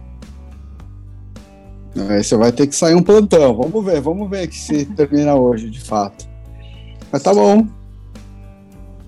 Aí 2.10 2.24
você 2.24 2.36
vai 2.36 2.52
ter 2.52 2.68
que 2.68 2.76
sair 2.76 2.94
um 2.94 3.02
plantão. 3.02 3.56
Vamos 3.56 3.86
ver, 3.86 4.02
vamos 4.02 4.30
ver 4.30 4.48
que 4.48 4.56
se 4.56 4.86
termina 4.86 5.36
hoje, 5.36 5.70
de 5.70 5.82
fato. 5.82 6.28
Mas 7.12 7.24
tá 7.24 7.34
bom. 7.34 7.66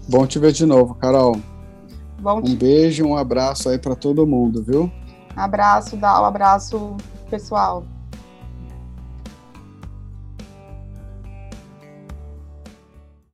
Bom 0.08 0.26
te 0.26 0.39
ver 0.39 0.54
de 0.54 0.65
novo, 0.65 0.96
Carol. 0.96 1.38
Bom 2.20 2.39
um 2.39 2.56
beijo, 2.56 3.06
um 3.06 3.15
abraço 3.15 3.70
aí 3.70 3.78
para 3.78 3.96
todo 3.96 4.26
mundo, 4.26 4.63
viu? 4.63 4.91
Abraço, 5.36 5.96
dá 5.98 6.22
um 6.22 6.26
abraço 6.26 6.96
pessoal. 7.30 7.84